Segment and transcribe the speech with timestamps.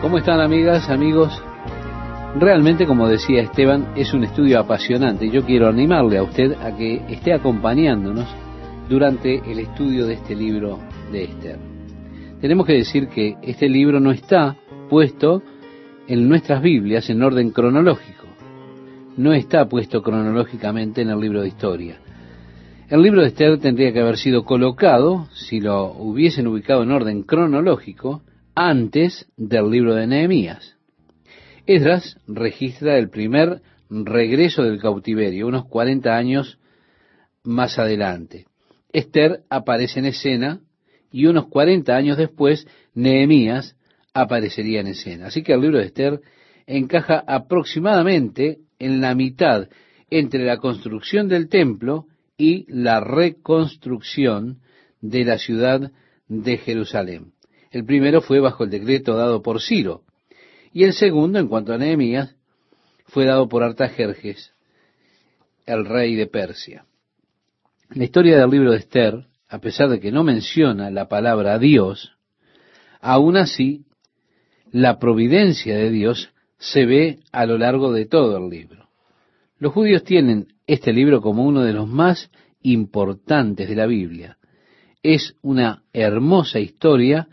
[0.00, 1.42] ¿Cómo están amigas, amigos?
[2.38, 7.02] Realmente, como decía Esteban, es un estudio apasionante yo quiero animarle a usted a que
[7.10, 8.26] esté acompañándonos
[8.88, 10.78] durante el estudio de este libro
[11.12, 11.58] de Esther.
[12.40, 14.56] Tenemos que decir que este libro no está
[14.88, 15.42] puesto
[16.08, 18.24] en nuestras Biblias en orden cronológico.
[19.18, 21.98] No está puesto cronológicamente en el libro de historia.
[22.88, 27.22] El libro de Esther tendría que haber sido colocado, si lo hubiesen ubicado en orden
[27.22, 28.22] cronológico,
[28.54, 30.76] antes del libro de Nehemías.
[31.66, 36.58] Esdras registra el primer regreso del cautiverio, unos 40 años
[37.42, 38.46] más adelante.
[38.92, 40.60] Esther aparece en escena
[41.12, 43.76] y unos 40 años después Nehemías
[44.14, 45.26] aparecería en escena.
[45.26, 46.20] Así que el libro de Esther
[46.66, 49.68] encaja aproximadamente en la mitad
[50.10, 54.60] entre la construcción del templo y la reconstrucción
[55.00, 55.92] de la ciudad
[56.28, 57.32] de Jerusalén.
[57.70, 60.02] El primero fue bajo el decreto dado por Ciro,
[60.72, 62.34] y el segundo, en cuanto a Nehemías,
[63.06, 64.52] fue dado por Artajerjes,
[65.66, 66.84] el rey de Persia.
[67.90, 72.16] La historia del libro de Esther, a pesar de que no menciona la palabra Dios,
[73.00, 73.84] aún así
[74.72, 78.88] la providencia de Dios se ve a lo largo de todo el libro.
[79.58, 82.30] Los judíos tienen este libro como uno de los más
[82.62, 84.38] importantes de la Biblia.
[85.02, 87.28] Es una hermosa historia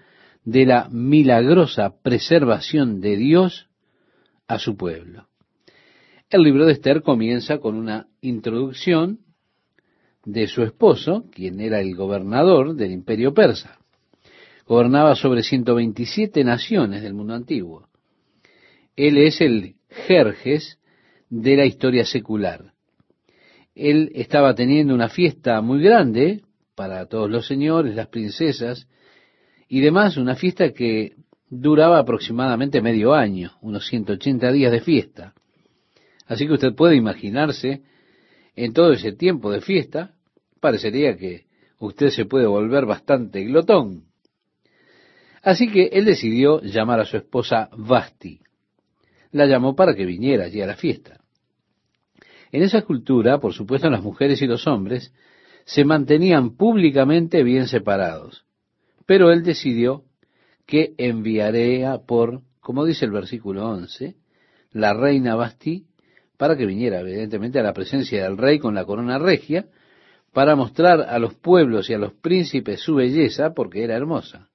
[0.48, 3.68] de la milagrosa preservación de Dios
[4.48, 5.28] a su pueblo.
[6.30, 9.20] El libro de Esther comienza con una introducción
[10.24, 13.80] de su esposo, quien era el gobernador del imperio persa.
[14.66, 17.90] Gobernaba sobre 127 naciones del mundo antiguo.
[18.96, 20.80] Él es el Jerjes
[21.30, 22.72] de la historia secular.
[23.76, 26.42] Él estaba teniendo una fiesta muy grande
[26.74, 28.88] para todos los señores, las princesas
[29.68, 31.16] y demás, una fiesta que
[31.50, 35.34] duraba aproximadamente medio año, unos 180 días de fiesta.
[36.26, 37.84] Así que usted puede imaginarse,
[38.56, 40.14] en todo ese tiempo de fiesta,
[40.60, 41.46] parecería que
[41.80, 44.06] usted se puede volver bastante glotón.
[45.44, 48.42] Así que él decidió llamar a su esposa Basti.
[49.32, 51.22] La llamó para que viniera allí a la fiesta.
[52.52, 55.14] En esa cultura, por supuesto, las mujeres y los hombres
[55.66, 58.47] se mantenían públicamente bien separados.
[59.08, 60.04] Pero él decidió
[60.68, 64.16] que enviaría por, como dice el versículo 11,
[64.74, 65.88] la reina Basti
[66.38, 69.66] para que viniera evidentemente a la presencia del rey con la corona regia,
[70.32, 74.50] para mostrar a los pueblos y a los príncipes su belleza, porque era hermosa.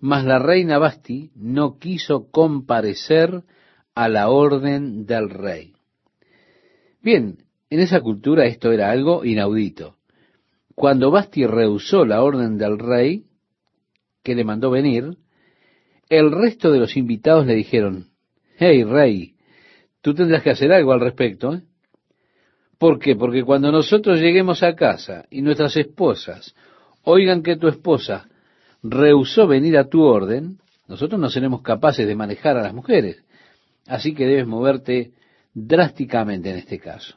[0.00, 3.44] Mas la reina Basti no quiso comparecer
[3.94, 5.74] a la orden del rey.
[7.00, 7.38] Bien,
[7.70, 9.96] en esa cultura esto era algo inaudito.
[10.74, 13.26] Cuando Basti rehusó la orden del rey,
[14.24, 15.16] que le mandó venir,
[16.08, 18.08] el resto de los invitados le dijeron,
[18.56, 19.34] hey rey,
[20.00, 21.54] tú tendrás que hacer algo al respecto.
[21.54, 21.62] ¿eh?
[22.78, 23.14] ¿Por qué?
[23.14, 26.54] Porque cuando nosotros lleguemos a casa y nuestras esposas
[27.02, 28.28] oigan que tu esposa
[28.82, 30.58] rehusó venir a tu orden,
[30.88, 33.22] nosotros no seremos capaces de manejar a las mujeres.
[33.86, 35.12] Así que debes moverte
[35.52, 37.16] drásticamente en este caso.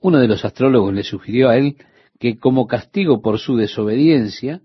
[0.00, 1.76] Uno de los astrólogos le sugirió a él
[2.18, 4.60] que como castigo por su desobediencia,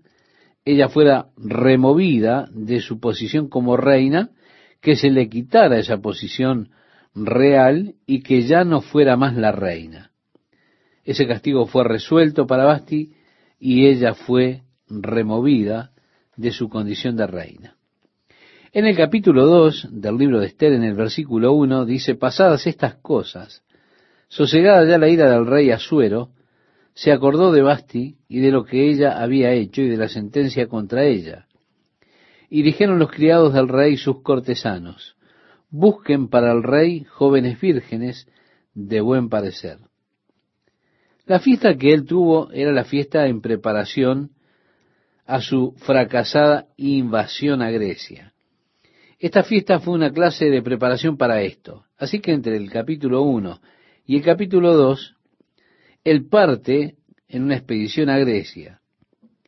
[0.64, 4.30] ella fuera removida de su posición como reina,
[4.80, 6.70] que se le quitara esa posición
[7.14, 10.10] real y que ya no fuera más la reina.
[11.04, 13.12] Ese castigo fue resuelto para Basti
[13.58, 15.92] y ella fue removida
[16.36, 17.76] de su condición de reina.
[18.72, 22.94] En el capítulo 2 del libro de Esther, en el versículo 1, dice, pasadas estas
[22.96, 23.64] cosas,
[24.28, 26.30] sosegada ya la ira del rey Asuero,
[26.94, 30.66] se acordó de Basti y de lo que ella había hecho y de la sentencia
[30.66, 31.46] contra ella.
[32.48, 35.16] Y dijeron los criados del rey sus cortesanos,
[35.70, 38.26] busquen para el rey jóvenes vírgenes
[38.74, 39.78] de buen parecer.
[41.26, 44.30] La fiesta que él tuvo era la fiesta en preparación
[45.26, 48.32] a su fracasada invasión a Grecia.
[49.20, 51.84] Esta fiesta fue una clase de preparación para esto.
[51.98, 53.60] Así que entre el capítulo 1
[54.06, 55.16] y el capítulo 2,
[56.04, 56.96] él parte
[57.28, 58.80] en una expedición a Grecia.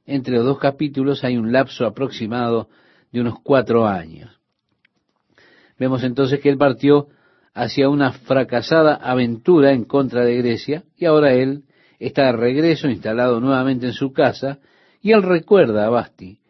[0.04, 2.68] Entre los dos capítulos hay un lapso aproximado
[3.12, 4.40] de unos cuatro años.
[5.78, 7.08] Vemos entonces que él partió
[7.54, 11.64] hacia una fracasada aventura en contra de Grecia y ahora él
[11.98, 14.58] está de regreso, instalado nuevamente en su casa,
[15.00, 16.40] y él recuerda a Basti.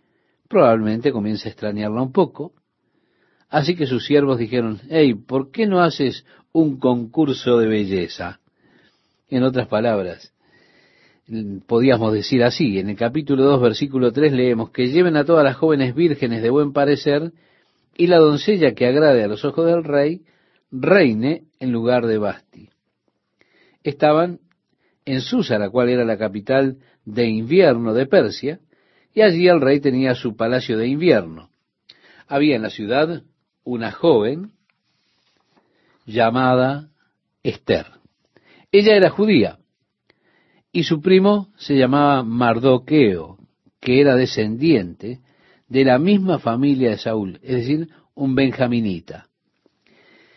[0.48, 2.52] Probablemente comienza a extrañarla un poco,
[3.52, 8.40] Así que sus siervos dijeron, hey, ¿por qué no haces un concurso de belleza?
[9.32, 10.30] En otras palabras,
[11.66, 15.56] podíamos decir así, en el capítulo 2, versículo 3 leemos que lleven a todas las
[15.56, 17.32] jóvenes vírgenes de buen parecer
[17.96, 20.20] y la doncella que agrade a los ojos del rey
[20.70, 22.68] reine en lugar de Basti.
[23.82, 24.40] Estaban
[25.06, 26.76] en Susa, la cual era la capital
[27.06, 28.60] de invierno de Persia,
[29.14, 31.48] y allí el rey tenía su palacio de invierno.
[32.28, 33.22] Había en la ciudad
[33.64, 34.52] una joven
[36.04, 36.90] llamada
[37.42, 38.01] Esther.
[38.72, 39.58] Ella era judía
[40.72, 43.36] y su primo se llamaba Mardoqueo,
[43.78, 45.20] que era descendiente
[45.68, 49.28] de la misma familia de Saúl, es decir, un benjaminita.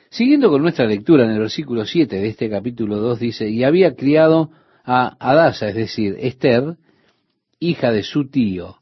[0.09, 3.95] Siguiendo con nuestra lectura en el versículo 7 de este capítulo 2 dice, y había
[3.95, 4.51] criado
[4.83, 6.75] a Adasa, es decir, Esther,
[7.59, 8.77] hija de su tío,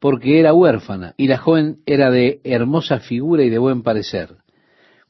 [0.00, 4.36] porque era huérfana, y la joven era de hermosa figura y de buen parecer.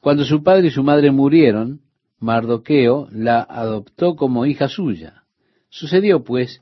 [0.01, 1.81] Cuando su padre y su madre murieron,
[2.21, 5.25] Mardoqueo la adoptó como hija suya.
[5.71, 6.61] Sucedió, pues,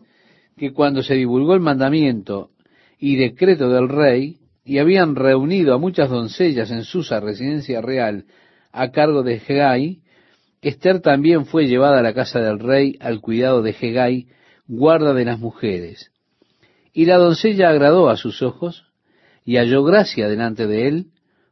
[0.56, 2.50] que cuando se divulgó el mandamiento
[2.98, 8.26] y decreto del rey, y habían reunido a muchas doncellas en Susa, residencia real,
[8.70, 10.02] a cargo de Hegai,
[10.60, 14.26] Esther también fue llevada a la casa del rey al cuidado de Hegai,
[14.66, 16.12] guarda de las mujeres.
[16.92, 18.84] Y la doncella agradó a sus ojos
[19.44, 21.06] y halló gracia delante de él,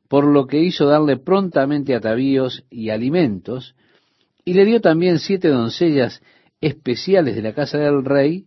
[0.09, 3.75] por lo que hizo darle prontamente atavíos y alimentos,
[4.47, 6.23] y le dio también siete doncellas
[6.61, 8.47] especiales de la casa del rey,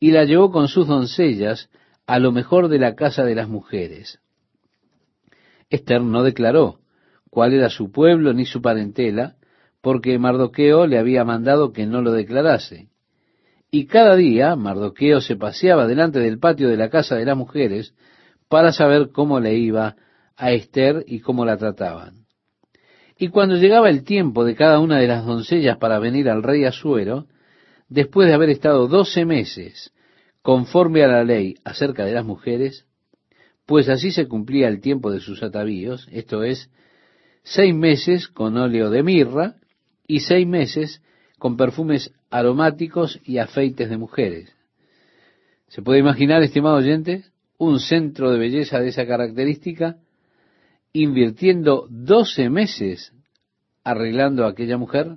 [0.00, 1.70] y la llevó con sus doncellas
[2.06, 4.18] a lo mejor de la casa de las mujeres.
[5.70, 6.80] Esther no declaró
[7.30, 9.36] cuál era su pueblo ni su parentela,
[9.80, 12.88] porque Mardoqueo le había mandado que no lo declarase.
[13.70, 17.94] Y cada día Mardoqueo se paseaba delante del patio de la casa de las mujeres
[18.48, 19.94] para saber cómo le iba
[20.36, 22.17] a Esther y cómo la trataban.
[23.18, 26.64] Y cuando llegaba el tiempo de cada una de las doncellas para venir al rey
[26.64, 27.26] Asuero,
[27.88, 29.92] después de haber estado doce meses
[30.40, 32.86] conforme a la ley acerca de las mujeres,
[33.66, 36.70] pues así se cumplía el tiempo de sus atavíos, esto es,
[37.42, 39.56] seis meses con óleo de mirra
[40.06, 41.02] y seis meses
[41.38, 44.54] con perfumes aromáticos y afeites de mujeres.
[45.66, 47.24] ¿Se puede imaginar, estimado oyente,
[47.58, 49.98] un centro de belleza de esa característica
[51.02, 53.12] invirtiendo doce meses
[53.84, 55.16] arreglando a aquella mujer?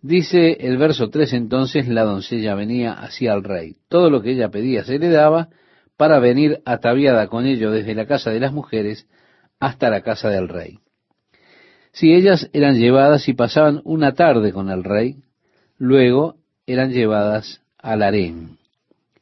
[0.00, 3.76] Dice el verso 3 entonces, la doncella venía hacia el rey.
[3.88, 5.48] Todo lo que ella pedía se le daba
[5.96, 9.06] para venir ataviada con ello desde la casa de las mujeres
[9.58, 10.78] hasta la casa del rey.
[11.92, 15.16] Si ellas eran llevadas y pasaban una tarde con el rey,
[15.78, 16.36] luego
[16.66, 18.58] eran llevadas al harén.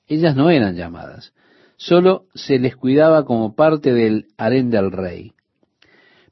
[0.08, 1.32] Ellas no eran llamadas,
[1.76, 5.32] solo se les cuidaba como parte del harén del rey.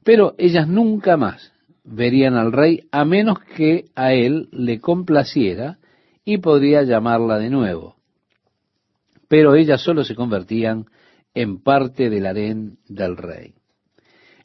[0.03, 1.53] Pero ellas nunca más
[1.83, 5.77] verían al rey a menos que a él le complaciera
[6.23, 7.95] y podría llamarla de nuevo.
[9.27, 10.85] Pero ellas solo se convertían
[11.33, 13.53] en parte del harén del rey.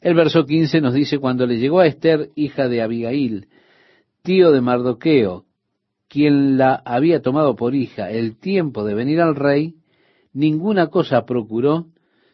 [0.01, 3.47] El verso 15 nos dice, cuando le llegó a Esther, hija de Abigail,
[4.23, 5.45] tío de Mardoqueo,
[6.07, 9.75] quien la había tomado por hija, el tiempo de venir al rey,
[10.33, 11.87] ninguna cosa procuró,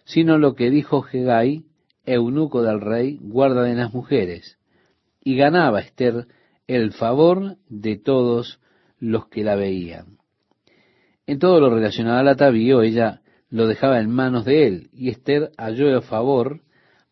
[0.05, 1.65] sino lo que dijo Hegai,
[2.05, 4.57] eunuco del rey, guarda de las mujeres
[5.27, 6.25] y ganaba Esther
[6.67, 8.61] el favor de todos
[8.97, 10.17] los que la veían.
[11.25, 15.51] En todo lo relacionado al atavío, ella lo dejaba en manos de él, y Esther
[15.57, 16.61] halló el favor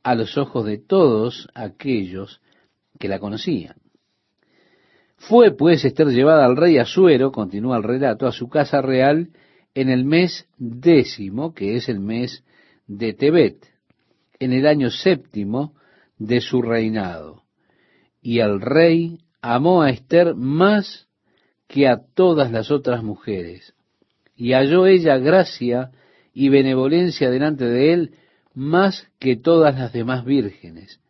[0.01, 2.42] a los ojos de todos aquellos
[2.99, 3.75] que la conocían.
[5.18, 9.31] Fue pues Esther llevada al rey Asuero, continúa el relato, a su casa real
[9.75, 12.44] en el mes décimo, que es el mes
[12.87, 13.57] de Tebet,
[14.39, 15.75] en el año séptimo
[16.17, 17.44] de su reinado.
[18.21, 21.07] Y el rey amó a Esther más
[21.67, 23.75] que a todas las otras mujeres,
[24.35, 25.91] y halló ella gracia
[26.33, 28.11] y benevolencia delante de él
[28.53, 31.01] más que todas las demás vírgenes,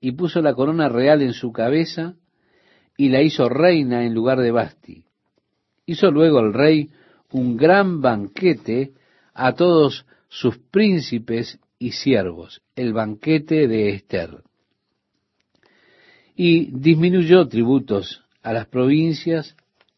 [0.00, 2.14] y puso la corona real en su cabeza,
[2.96, 5.06] y la hizo reina en lugar de Basti.
[5.86, 6.90] Hizo luego el rey
[7.32, 8.92] un gran banquete
[9.34, 14.42] a todos sus príncipes y siervos, el banquete de Esther
[16.34, 19.56] y disminuyó tributos a las provincias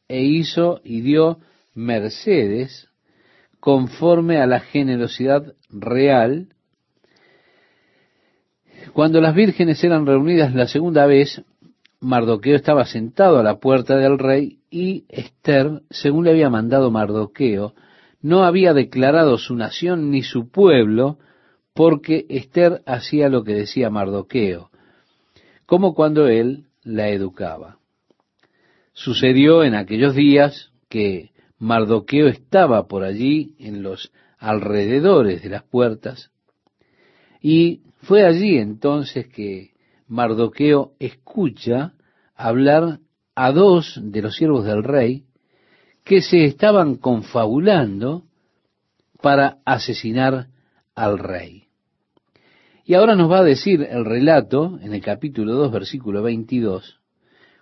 [0.08, 1.38] e hizo y dio
[1.74, 2.88] mercedes
[3.60, 6.48] conforme a la generosidad real.
[8.92, 11.42] Cuando las vírgenes eran reunidas la segunda vez,
[12.00, 17.74] Mardoqueo estaba sentado a la puerta del rey y Esther, según le había mandado Mardoqueo,
[18.20, 21.18] no había declarado su nación ni su pueblo,
[21.74, 24.70] porque Esther hacía lo que decía Mardoqueo
[25.66, 27.78] como cuando él la educaba.
[28.92, 36.30] Sucedió en aquellos días que Mardoqueo estaba por allí en los alrededores de las puertas,
[37.40, 39.73] Y fue allí entonces que
[40.08, 41.94] Mardoqueo escucha
[42.34, 43.00] hablar
[43.34, 45.24] a dos de los siervos del rey
[46.04, 48.24] que se estaban confabulando
[49.20, 50.48] para asesinar
[50.94, 51.64] al rey.
[52.84, 57.00] Y ahora nos va a decir el relato en el capítulo 2, versículo 22,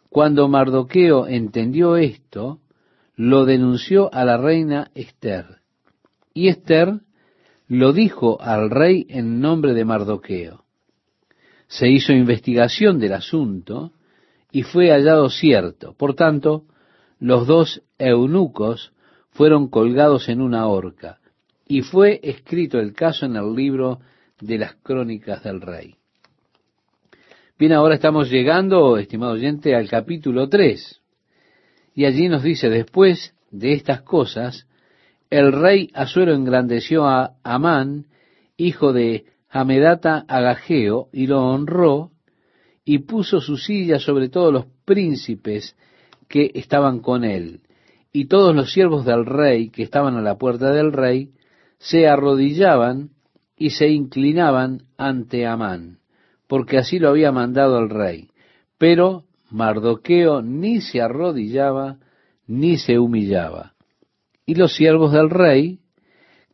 [0.09, 2.61] cuando Mardoqueo entendió esto,
[3.15, 5.61] lo denunció a la reina Esther.
[6.35, 7.01] Y Esther
[7.69, 10.62] lo dijo al rey en nombre de Mardoqueo.
[11.73, 13.93] Se hizo investigación del asunto
[14.50, 15.95] y fue hallado cierto.
[15.95, 16.67] Por tanto,
[17.19, 18.93] los dos eunucos
[19.31, 21.19] fueron colgados en una horca
[21.67, 24.00] y fue escrito el caso en el libro
[24.38, 25.95] de las crónicas del rey.
[27.59, 31.00] Bien, ahora estamos llegando, estimado oyente, al capítulo 3.
[31.95, 34.67] Y allí nos dice, después de estas cosas,
[35.31, 38.09] el rey Asuero engrandeció a Amán,
[38.59, 42.11] hijo de Hamedata Agageo, y lo honró,
[42.85, 45.77] y puso su silla sobre todos los príncipes
[46.29, 47.61] que estaban con él.
[48.13, 51.31] Y todos los siervos del rey que estaban a la puerta del rey
[51.79, 53.11] se arrodillaban
[53.57, 55.99] y se inclinaban ante Amán
[56.53, 58.29] porque así lo había mandado el rey.
[58.77, 61.97] Pero Mardoqueo ni se arrodillaba
[62.47, 63.73] ni se humillaba.
[64.45, 65.81] Y los siervos del rey,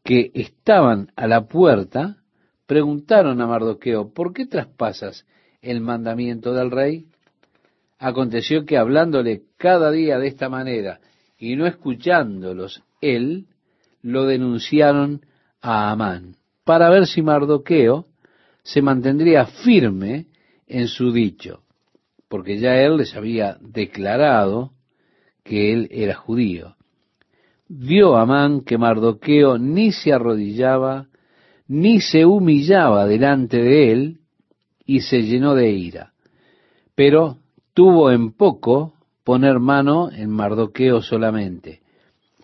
[0.05, 2.18] que estaban a la puerta,
[2.69, 5.27] preguntaron a Mardoqueo, ¿por qué traspasas
[5.63, 7.07] el mandamiento del rey?
[7.99, 11.01] Aconteció que hablándole cada día de esta manera
[11.39, 13.47] y no escuchándolos él,
[14.03, 15.23] lo denunciaron
[15.63, 18.07] a Amán, para ver si Mardoqueo
[18.63, 20.27] se mantendría firme
[20.67, 21.63] en su dicho,
[22.29, 24.73] porque ya él les había declarado
[25.43, 26.77] que él era judío.
[27.67, 31.08] Vio Amán que Mardoqueo ni se arrodillaba,
[31.69, 34.19] ni se humillaba delante de él,
[34.85, 36.13] y se llenó de ira.
[36.95, 37.37] Pero
[37.75, 41.81] tuvo en poco poner mano en Mardoqueo solamente,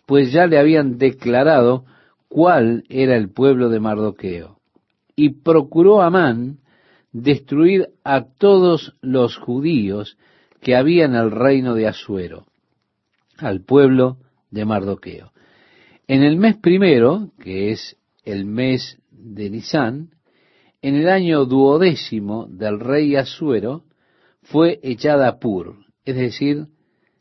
[0.07, 1.87] pues ya le habían declarado
[2.29, 4.59] cuál era el pueblo de Mardoqueo
[5.17, 6.59] y procuró Amán
[7.13, 10.19] destruir a todos los judíos
[10.61, 12.47] que había en el reino de Asuero,
[13.39, 14.19] al pueblo
[14.51, 15.33] de Mardoqueo.
[16.07, 20.11] En el mes primero, que es el mes de Nisán,
[20.83, 23.85] en el año duodécimo del rey Asuero,
[24.43, 26.67] fue echada Pur, es decir,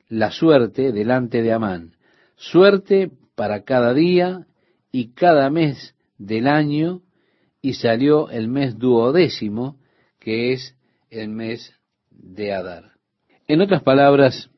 [0.09, 1.95] la suerte delante de Amán,
[2.35, 4.45] suerte para cada día
[4.91, 7.01] y cada mes del año
[7.61, 9.77] y salió el mes duodécimo,
[10.19, 10.75] que es
[11.09, 11.73] el mes
[12.11, 12.91] de Adar.
[13.47, 14.49] En otras palabras,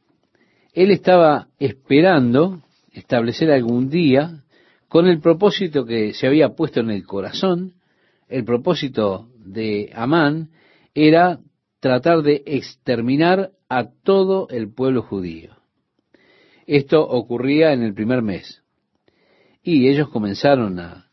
[0.74, 4.44] él estaba esperando establecer algún día
[4.96, 7.74] con el propósito que se había puesto en el corazón,
[8.30, 10.52] el propósito de Amán
[10.94, 11.42] era
[11.82, 15.58] tratar de exterminar a todo el pueblo judío.
[16.66, 18.64] Esto ocurría en el primer mes.
[19.62, 21.10] Y ellos comenzaron a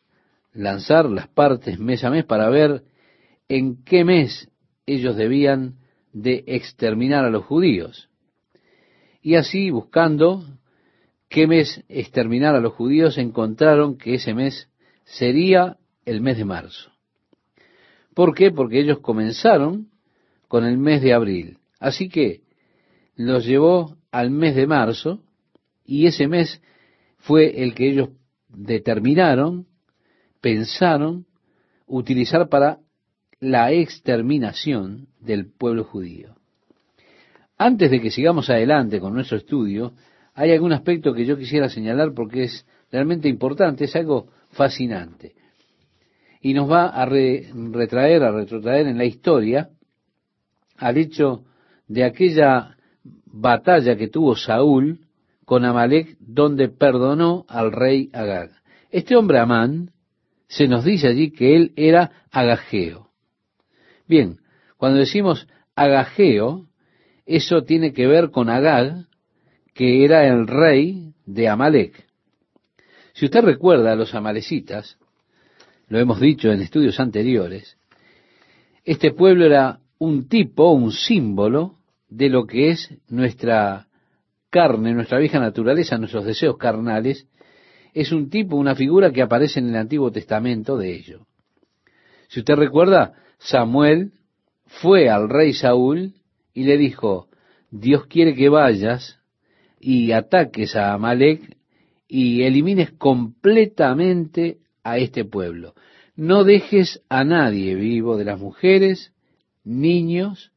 [0.52, 2.84] lanzar las partes mes a mes para ver
[3.48, 4.48] en qué mes
[4.86, 5.78] ellos debían
[6.12, 8.08] de exterminar a los judíos.
[9.22, 10.44] Y así, buscando
[11.32, 14.68] qué mes exterminar a los judíos, encontraron que ese mes
[15.04, 16.92] sería el mes de marzo.
[18.14, 18.50] ¿Por qué?
[18.50, 19.88] Porque ellos comenzaron
[20.46, 21.58] con el mes de abril.
[21.80, 22.42] Así que
[23.16, 25.22] los llevó al mes de marzo
[25.86, 26.60] y ese mes
[27.16, 28.10] fue el que ellos
[28.48, 29.66] determinaron
[30.42, 31.24] pensaron
[31.86, 32.80] utilizar para
[33.40, 36.34] la exterminación del pueblo judío.
[37.56, 39.94] Antes de que sigamos adelante con nuestro estudio,
[40.34, 45.34] hay algún aspecto que yo quisiera señalar porque es realmente importante, es algo fascinante.
[46.40, 49.70] Y nos va a retraer, a retrotraer en la historia
[50.76, 51.44] al hecho
[51.86, 52.76] de aquella
[53.26, 55.00] batalla que tuvo Saúl
[55.44, 58.50] con Amalek, donde perdonó al rey Agag.
[58.90, 59.90] Este hombre Amán
[60.48, 63.10] se nos dice allí que él era agajeo.
[64.06, 64.38] Bien,
[64.76, 66.66] cuando decimos agajeo,
[67.24, 69.06] eso tiene que ver con Agag,
[69.74, 72.04] que era el rey de Amalek.
[73.14, 74.98] Si usted recuerda a los amalecitas,
[75.88, 77.76] lo hemos dicho en estudios anteriores,
[78.84, 81.76] este pueblo era un tipo, un símbolo
[82.08, 83.86] de lo que es nuestra
[84.50, 87.26] carne, nuestra vieja naturaleza, nuestros deseos carnales,
[87.94, 91.26] es un tipo, una figura que aparece en el Antiguo Testamento de ello.
[92.28, 94.12] Si usted recuerda, Samuel
[94.66, 96.14] fue al rey Saúl
[96.54, 97.28] y le dijo,
[97.70, 99.21] Dios quiere que vayas
[99.82, 101.58] y ataques a Amalek
[102.06, 105.74] y elimines completamente a este pueblo.
[106.14, 109.12] no dejes a nadie vivo de las mujeres,
[109.64, 110.52] niños,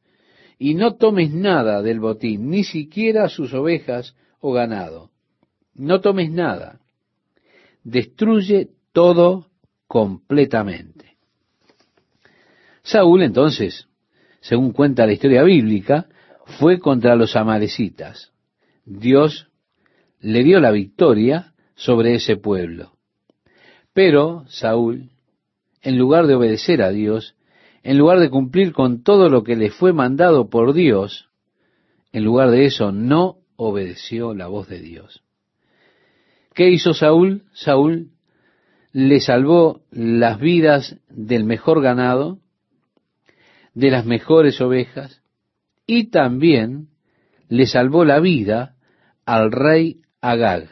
[0.58, 5.10] y no tomes nada del botín, ni siquiera sus ovejas o ganado.
[5.74, 6.80] No tomes nada.
[7.82, 9.46] Destruye todo
[9.86, 11.16] completamente.
[12.82, 13.88] Saúl entonces,
[14.40, 16.06] según cuenta la historia bíblica,
[16.58, 18.32] fue contra los amalecitas.
[18.86, 19.48] Dios
[20.20, 22.92] le dio la victoria sobre ese pueblo.
[23.92, 25.10] Pero Saúl,
[25.82, 27.34] en lugar de obedecer a Dios,
[27.82, 31.28] en lugar de cumplir con todo lo que le fue mandado por Dios,
[32.12, 35.22] en lugar de eso no obedeció la voz de Dios.
[36.54, 37.42] ¿Qué hizo Saúl?
[37.52, 38.10] Saúl
[38.92, 42.38] le salvó las vidas del mejor ganado,
[43.74, 45.22] de las mejores ovejas,
[45.86, 46.88] y también
[47.48, 48.75] le salvó la vida
[49.26, 50.70] al rey Agag.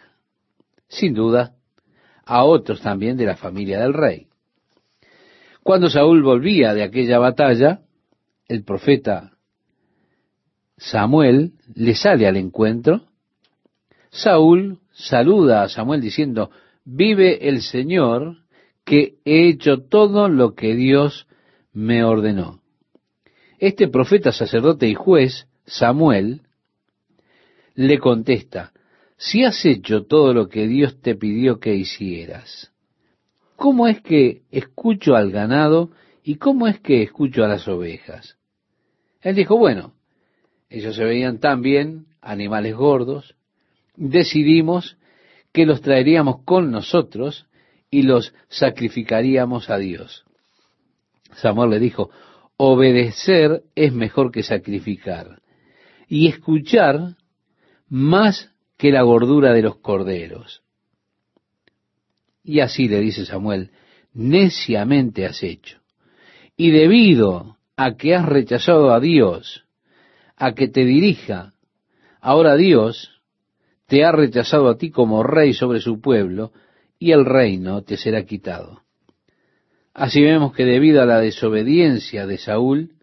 [0.88, 1.54] Sin duda,
[2.25, 4.28] a otros también de la familia del rey.
[5.62, 7.80] Cuando Saúl volvía de aquella batalla,
[8.49, 9.32] el profeta
[10.76, 13.02] Samuel le sale al encuentro.
[14.11, 16.50] Saúl saluda a Samuel diciendo,
[16.84, 18.38] vive el Señor
[18.84, 21.26] que he hecho todo lo que Dios
[21.73, 22.61] me ordenó.
[23.58, 26.42] Este profeta, sacerdote y juez, Samuel,
[27.75, 28.73] le contesta,
[29.16, 32.73] si has hecho todo lo que Dios te pidió que hicieras,
[33.57, 35.90] ¿cómo es que escucho al ganado
[36.23, 38.37] y cómo es que escucho a las ovejas?
[39.21, 39.95] Él dijo, bueno,
[40.69, 43.37] ellos se veían tan bien, animales gordos,
[43.97, 44.97] decidimos
[45.52, 47.47] que los traeríamos con nosotros
[47.90, 50.25] y los sacrificaríamos a Dios.
[51.35, 52.11] Samuel le dijo,
[52.57, 55.40] obedecer es mejor que sacrificar
[56.09, 57.16] y escuchar
[57.94, 60.64] más que la gordura de los corderos.
[62.42, 63.70] Y así le dice Samuel,
[64.12, 65.78] neciamente has hecho.
[66.56, 69.62] Y debido a que has rechazado a Dios,
[70.36, 71.52] a que te dirija,
[72.20, 73.22] ahora Dios
[73.87, 76.50] te ha rechazado a ti como rey sobre su pueblo,
[76.98, 78.83] y el reino te será quitado.
[79.92, 82.94] Así vemos que debido a la desobediencia de Saúl,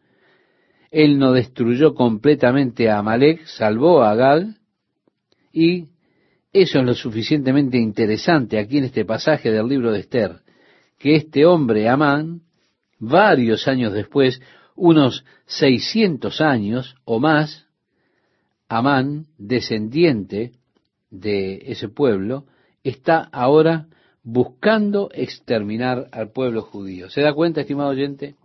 [0.90, 4.58] él no destruyó completamente a Amalek, salvó a Gal,
[5.52, 5.88] y
[6.54, 10.42] eso es lo suficientemente interesante aquí en este pasaje del libro de Esther,
[10.98, 12.42] que este hombre, Amán,
[13.00, 14.42] varios años después,
[14.76, 17.68] unos 600 años o más,
[18.68, 20.52] Amán, descendiente
[21.10, 22.46] de ese pueblo,
[22.84, 23.88] está ahora
[24.24, 27.10] buscando exterminar al pueblo judío.
[27.10, 28.36] ¿Se da cuenta, estimado oyente?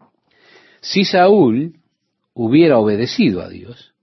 [0.81, 1.81] Si Saúl
[2.35, 3.95] hubiera obedecido a Dios,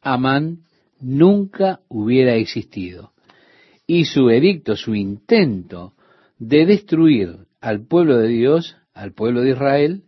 [0.00, 0.67] Amán
[1.00, 3.12] nunca hubiera existido.
[3.86, 5.94] Y su edicto, su intento
[6.38, 10.02] de destruir al pueblo de Dios, al pueblo de Israel,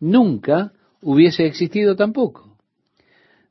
[0.00, 2.56] nunca hubiese existido tampoco.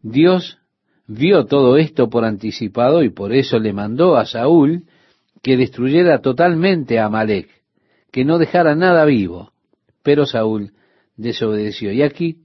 [0.02, 0.60] Dios
[1.08, 4.84] vio todo esto por anticipado y por eso le mandó a Saúl
[5.42, 7.50] que destruyera totalmente a Amalek,
[8.12, 9.52] que no dejara nada vivo.
[10.04, 10.74] Pero Saúl
[11.18, 11.92] desobedeció.
[11.92, 12.38] Y aquí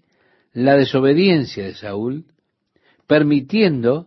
[0.53, 2.25] la desobediencia de Saúl,
[3.07, 4.07] permitiendo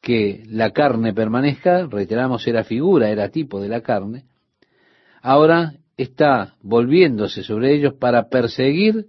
[0.00, 4.24] que la carne permanezca, reiteramos, era figura, era tipo de la carne,
[5.20, 9.06] ahora está volviéndose sobre ellos para perseguir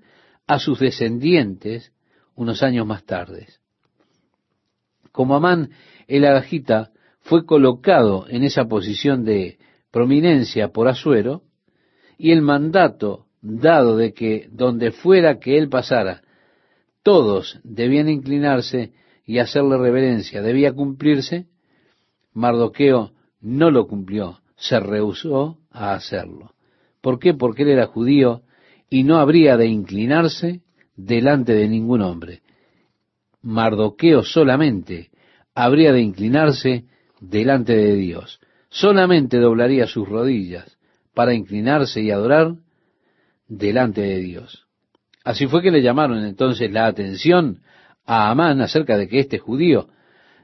[0.47, 1.93] a sus descendientes
[2.35, 3.47] unos años más tarde.
[5.11, 5.69] Como Amán
[6.07, 9.57] el Agajita fue colocado en esa posición de
[9.91, 11.43] prominencia por Asuero,
[12.17, 16.21] y el mandato dado de que donde fuera que él pasara,
[17.03, 18.93] todos debían inclinarse
[19.25, 21.47] y hacerle reverencia debía cumplirse,
[22.33, 26.53] Mardoqueo no lo cumplió, se rehusó a hacerlo.
[27.01, 27.33] ¿Por qué?
[27.33, 28.43] Porque él era judío
[28.89, 30.61] y no habría de inclinarse
[30.95, 32.41] delante de ningún hombre.
[33.41, 35.09] Mardoqueo solamente
[35.55, 36.85] habría de inclinarse
[37.19, 38.39] delante de Dios.
[38.69, 40.77] Solamente doblaría sus rodillas
[41.13, 42.55] para inclinarse y adorar
[43.47, 44.67] delante de Dios.
[45.23, 47.61] Así fue que le llamaron entonces la atención
[48.05, 49.87] a Amán acerca de que este judío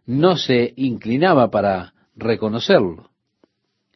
[0.06, 3.10] no se inclinaba para reconocerlo.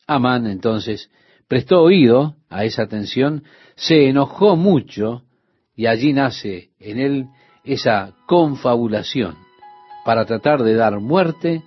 [0.08, 1.10] Amán entonces
[1.48, 3.44] prestó oído a esa atención,
[3.76, 5.24] se enojó mucho
[5.76, 7.26] y allí nace en él
[7.64, 9.36] esa confabulación
[10.06, 11.64] para tratar de dar muerte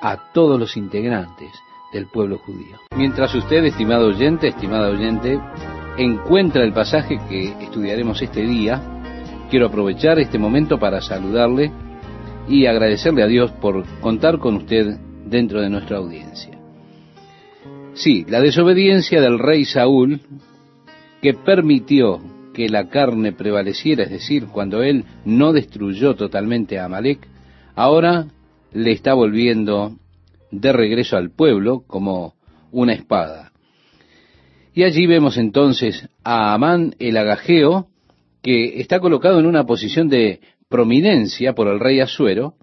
[0.00, 1.50] a todos los integrantes
[1.92, 2.78] del pueblo judío.
[2.96, 5.40] Mientras usted, estimado oyente, estimada oyente,
[5.96, 8.97] encuentra el pasaje que estudiaremos este día,
[9.50, 11.72] quiero aprovechar este momento para saludarle
[12.48, 16.58] y agradecerle a Dios por contar con usted dentro de nuestra audiencia.
[17.94, 20.20] Sí, la desobediencia del rey Saúl
[21.20, 22.20] que permitió
[22.54, 27.26] que la carne prevaleciera, es decir, cuando él no destruyó totalmente a Amalek,
[27.74, 28.26] ahora
[28.72, 29.96] le está volviendo
[30.50, 32.34] de regreso al pueblo como
[32.70, 33.52] una espada.
[34.74, 37.88] Y allí vemos entonces a Amán el agajeo,
[38.42, 42.54] que está colocado en una posición de prominencia por el rey Asuero,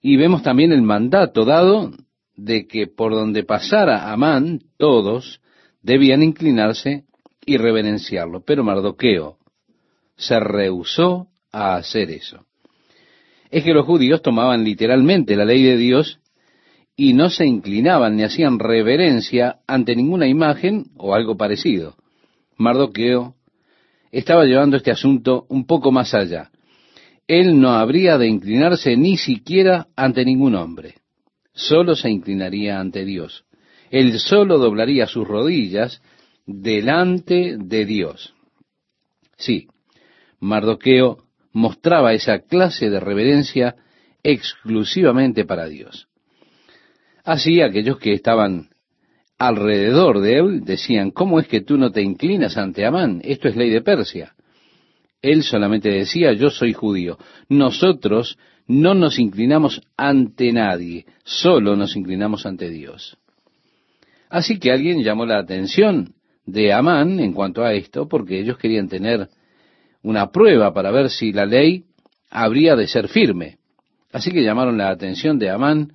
[0.00, 1.92] y vemos también el mandato dado
[2.36, 5.40] de que por donde pasara Amán, todos
[5.82, 7.04] debían inclinarse
[7.46, 8.42] y reverenciarlo.
[8.44, 9.38] Pero Mardoqueo
[10.16, 12.44] se rehusó a hacer eso.
[13.50, 16.20] Es que los judíos tomaban literalmente la ley de Dios
[16.96, 21.96] y no se inclinaban ni hacían reverencia ante ninguna imagen o algo parecido.
[22.56, 23.34] Mardoqueo
[24.18, 26.50] estaba llevando este asunto un poco más allá.
[27.26, 30.96] Él no habría de inclinarse ni siquiera ante ningún hombre.
[31.52, 33.44] Solo se inclinaría ante Dios.
[33.90, 36.02] Él solo doblaría sus rodillas
[36.46, 38.34] delante de Dios.
[39.36, 39.68] Sí,
[40.40, 43.76] Mardoqueo mostraba esa clase de reverencia
[44.22, 46.08] exclusivamente para Dios.
[47.24, 48.73] Así aquellos que estaban
[49.38, 53.20] alrededor de él decían, ¿cómo es que tú no te inclinas ante Amán?
[53.24, 54.34] Esto es ley de Persia.
[55.22, 57.18] Él solamente decía, yo soy judío.
[57.48, 63.16] Nosotros no nos inclinamos ante nadie, solo nos inclinamos ante Dios.
[64.28, 66.14] Así que alguien llamó la atención
[66.46, 69.28] de Amán en cuanto a esto, porque ellos querían tener
[70.02, 71.84] una prueba para ver si la ley
[72.30, 73.58] habría de ser firme.
[74.12, 75.92] Así que llamaron la atención de Amán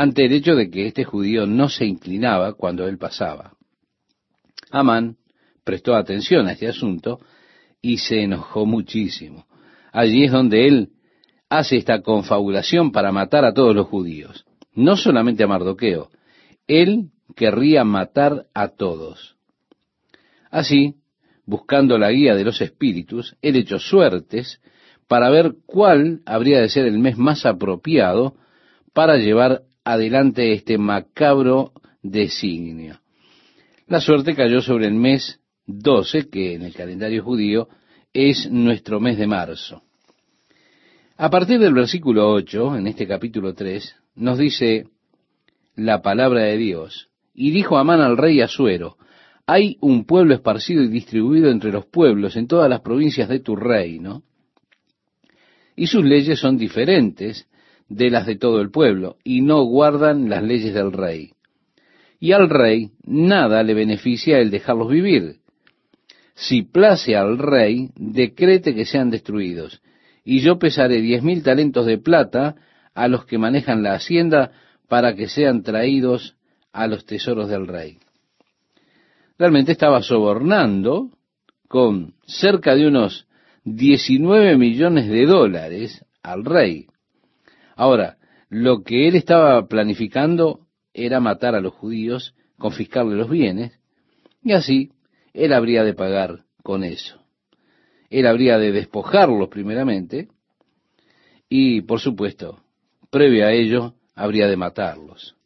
[0.00, 3.54] ante el hecho de que este judío no se inclinaba cuando él pasaba.
[4.70, 5.16] Amán
[5.64, 7.18] prestó atención a este asunto
[7.82, 9.46] y se enojó muchísimo.
[9.92, 10.90] Allí es donde él
[11.48, 16.10] hace esta confabulación para matar a todos los judíos, no solamente a Mardoqueo,
[16.68, 19.36] él querría matar a todos.
[20.48, 20.94] Así,
[21.44, 24.60] buscando la guía de los espíritus, él echó suertes
[25.08, 28.36] para ver cuál habría de ser el mes más apropiado
[28.92, 31.72] para llevar adelante este macabro
[32.02, 33.00] designio.
[33.86, 37.68] La suerte cayó sobre el mes 12, que en el calendario judío
[38.12, 39.82] es nuestro mes de marzo.
[41.16, 44.88] A partir del versículo 8, en este capítulo 3, nos dice
[45.74, 47.08] la palabra de Dios.
[47.32, 48.98] Y dijo Amán al rey Asuero,
[49.46, 53.56] hay un pueblo esparcido y distribuido entre los pueblos en todas las provincias de tu
[53.56, 54.22] reino,
[55.74, 57.48] y sus leyes son diferentes
[57.88, 61.32] de las de todo el pueblo, y no guardan las leyes del rey.
[62.20, 65.36] Y al rey nada le beneficia el dejarlos vivir.
[66.34, 69.80] Si place al rey, decrete que sean destruidos,
[70.24, 72.56] y yo pesaré diez mil talentos de plata
[72.94, 74.52] a los que manejan la hacienda
[74.88, 76.36] para que sean traídos
[76.72, 77.98] a los tesoros del rey.
[79.38, 81.10] Realmente estaba sobornando
[81.68, 83.26] con cerca de unos
[83.64, 86.86] 19 millones de dólares al rey.
[87.78, 88.16] Ahora,
[88.50, 93.78] lo que él estaba planificando era matar a los judíos, confiscarle los bienes,
[94.42, 94.90] y así
[95.32, 97.22] él habría de pagar con eso.
[98.10, 100.26] Él habría de despojarlos primeramente,
[101.48, 102.58] y por supuesto,
[103.10, 105.36] previo a ello, habría de matarlos.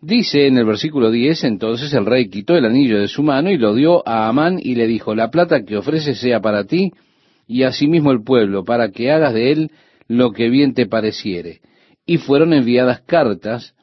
[0.00, 3.58] Dice en el versículo 10, entonces el rey quitó el anillo de su mano y
[3.58, 6.92] lo dio a Amán y le dijo, la plata que ofreces sea para ti
[7.48, 9.70] y asimismo el pueblo, para que hagas de él
[10.08, 11.60] lo que bien te pareciere.
[12.06, 13.74] Y fueron enviadas cartas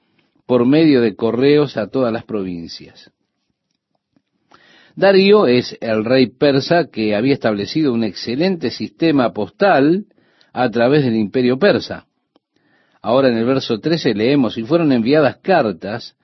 [0.45, 3.11] por medio de correos a todas las provincias.
[4.95, 10.07] Darío es el rey persa que había establecido un excelente sistema postal
[10.51, 12.05] a través del imperio persa.
[13.01, 16.17] Ahora en el verso 13 leemos, y fueron enviadas cartas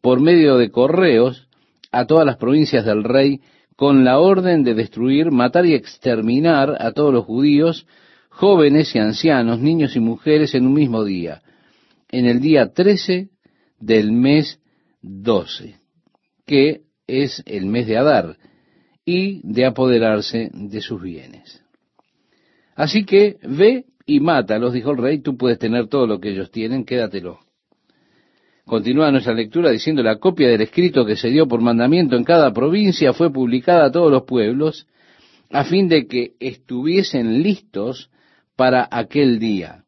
[0.00, 1.48] por medio de correos
[1.90, 3.40] a todas las provincias del rey
[3.76, 7.86] con la orden de destruir, matar y exterminar a todos los judíos
[8.32, 11.42] jóvenes y ancianos, niños y mujeres en un mismo día,
[12.10, 13.28] en el día 13
[13.78, 14.58] del mes
[15.02, 15.76] 12,
[16.46, 18.36] que es el mes de Adar,
[19.04, 21.62] y de apoderarse de sus bienes.
[22.74, 26.50] Así que ve y mátalos, dijo el rey, tú puedes tener todo lo que ellos
[26.50, 27.40] tienen, quédatelo.
[28.64, 32.52] Continúa nuestra lectura diciendo la copia del escrito que se dio por mandamiento en cada
[32.52, 34.86] provincia fue publicada a todos los pueblos,
[35.50, 38.10] a fin de que estuviesen listos
[38.62, 39.86] para aquel día.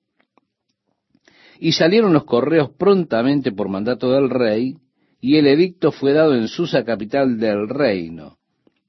[1.61, 4.75] Y salieron los correos prontamente por mandato del rey,
[5.21, 8.39] y el edicto fue dado en Susa, capital del reino.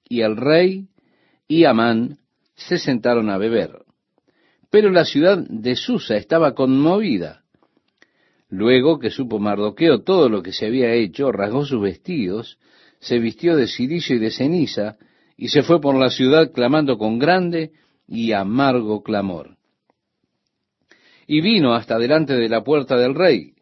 [0.10, 0.88] Y el rey
[1.48, 2.17] y Amán
[2.56, 3.84] se sentaron a beber.
[4.71, 7.43] Pero la ciudad de Susa estaba conmovida.
[8.50, 12.58] Luego que supo Mardoqueo todo lo que se había hecho, rasgó sus vestidos,
[13.00, 14.98] se vistió de silicio y de ceniza,
[15.38, 17.71] y se fue por la ciudad clamando con grande
[18.08, 19.54] y amargo clamor.
[21.27, 23.53] Y vino hasta delante de la puerta del rey,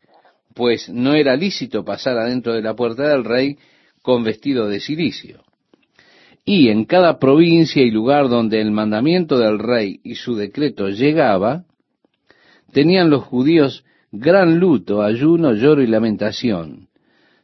[0.53, 3.57] pues no era lícito pasar adentro de la puerta del rey
[4.01, 5.43] con vestido de silicio.
[6.45, 11.63] Y en cada provincia y lugar donde el mandamiento del rey y su decreto llegaba,
[12.71, 16.89] tenían los judíos gran luto, ayuno, lloro y lamentación.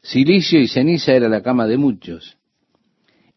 [0.02, 2.38] Silicio y ceniza era la cama de muchos.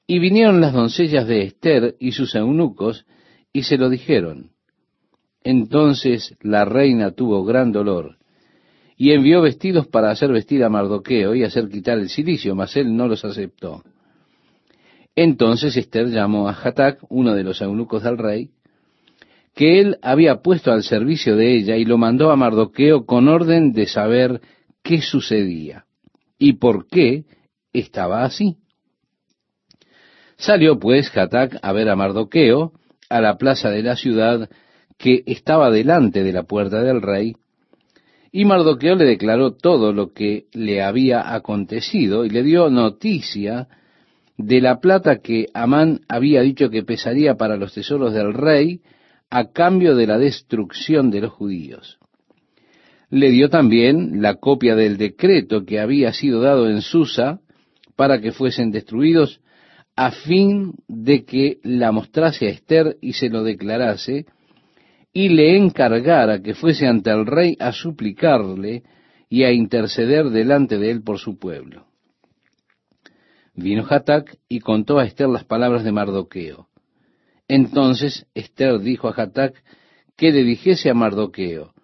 [0.07, 3.07] Y vinieron las doncellas de Esther y sus eunucos
[3.53, 4.52] y se lo dijeron.
[5.45, 8.19] Entonces la reina tuvo gran dolor
[8.97, 12.95] y envió vestidos para hacer vestir a Mardoqueo y hacer quitar el silicio, mas él
[12.97, 13.83] no los aceptó.
[15.17, 18.51] Entonces Esther llamó a Hatac, uno de los eunucos del rey,
[19.55, 23.73] que él había puesto al servicio de ella y lo mandó a Mardoqueo con orden
[23.73, 24.41] de saber
[24.83, 25.85] qué sucedía
[26.39, 27.25] y por qué
[27.73, 28.57] estaba así.
[30.37, 32.73] Salió pues Hatac a ver a Mardoqueo
[33.11, 34.49] a la plaza de la ciudad
[35.03, 37.35] que estaba delante de la puerta del rey,
[38.31, 43.67] y Mardoqueo le declaró todo lo que le había acontecido y le dio noticia
[44.39, 48.81] de la plata que Amán había dicho que pesaría para los tesoros del rey
[49.29, 51.99] a cambio de la destrucción de los judíos.
[53.11, 57.41] Le dio también la copia del decreto que había sido dado en Susa
[57.97, 59.41] para que fuesen destruidos,
[59.97, 64.27] a fin de que la mostrase a Esther y se lo declarase,
[65.13, 68.83] y le encargara que fuese ante el rey a suplicarle
[69.29, 71.87] y a interceder delante de él por su pueblo.
[73.55, 76.69] Vino Hatac y contó a Esther las palabras de Mardoqueo.
[77.49, 79.63] Entonces Esther dijo a Hatac
[80.17, 81.75] que le dijese a Mardoqueo,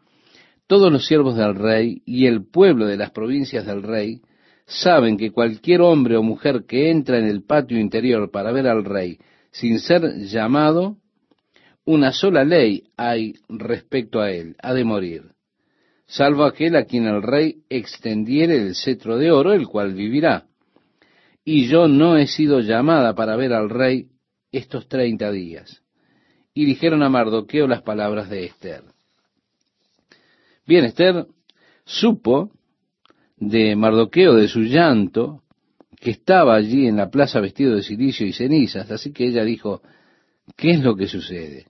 [0.67, 4.21] todos los siervos del rey y el pueblo de las provincias del rey
[4.67, 8.85] saben que cualquier hombre o mujer que entra en el patio interior para ver al
[8.85, 9.19] rey
[9.51, 10.99] sin ser llamado,
[11.89, 15.33] una sola ley hay respecto a él, ha de morir,
[16.07, 20.45] salvo aquel a quien el rey extendiere el cetro de oro, el cual vivirá.
[21.47, 24.09] Y yo no he sido llamada para ver al rey
[24.53, 25.83] estos treinta días.
[26.53, 28.83] Y dijeron a Mardoqueo las palabras de Esther.
[30.67, 31.27] Bien, Esther
[31.87, 32.51] supo
[33.39, 35.43] de Mardoqueo, de su llanto,
[35.99, 39.81] que estaba allí en la plaza vestido de silicio y cenizas, así que ella dijo,
[40.55, 41.65] ¿qué es lo que sucede?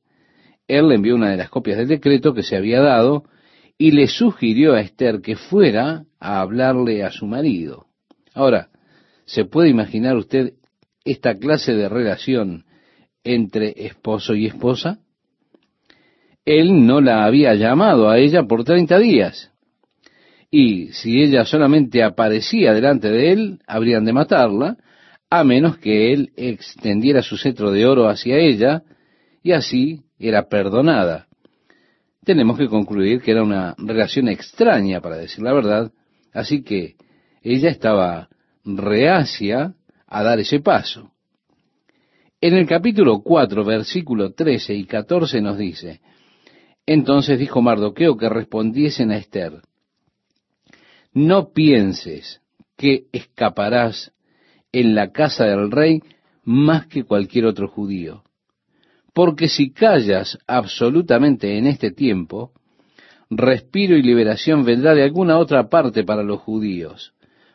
[0.68, 3.24] Él le envió una de las copias del decreto que se había dado
[3.78, 7.86] y le sugirió a Esther que fuera a hablarle a su marido.
[8.34, 8.68] Ahora,
[9.24, 10.52] ¿se puede imaginar usted
[11.04, 12.66] esta clase de relación
[13.24, 14.98] entre esposo y esposa?
[16.44, 19.50] Él no la había llamado a ella por treinta días.
[20.50, 24.76] Y si ella solamente aparecía delante de él, habrían de matarla,
[25.30, 28.82] a menos que él extendiera su cetro de oro hacia ella,
[29.42, 31.26] y así era perdonada.
[32.24, 35.92] Tenemos que concluir que era una relación extraña, para decir la verdad,
[36.32, 36.96] así que
[37.42, 38.28] ella estaba
[38.64, 39.74] reacia
[40.06, 41.12] a dar ese paso.
[42.40, 46.00] En el capítulo 4, versículo 13 y 14 nos dice,
[46.86, 49.62] Entonces dijo Mardoqueo que respondiesen a Esther,
[51.12, 52.40] No pienses
[52.76, 54.12] que escaparás
[54.70, 56.00] en la casa del rey
[56.44, 58.22] más que cualquier otro judío,
[59.18, 62.52] porque si callas absolutamente en este tiempo,
[63.28, 67.14] respiro y liberación vendrá de alguna otra parte para los judíos,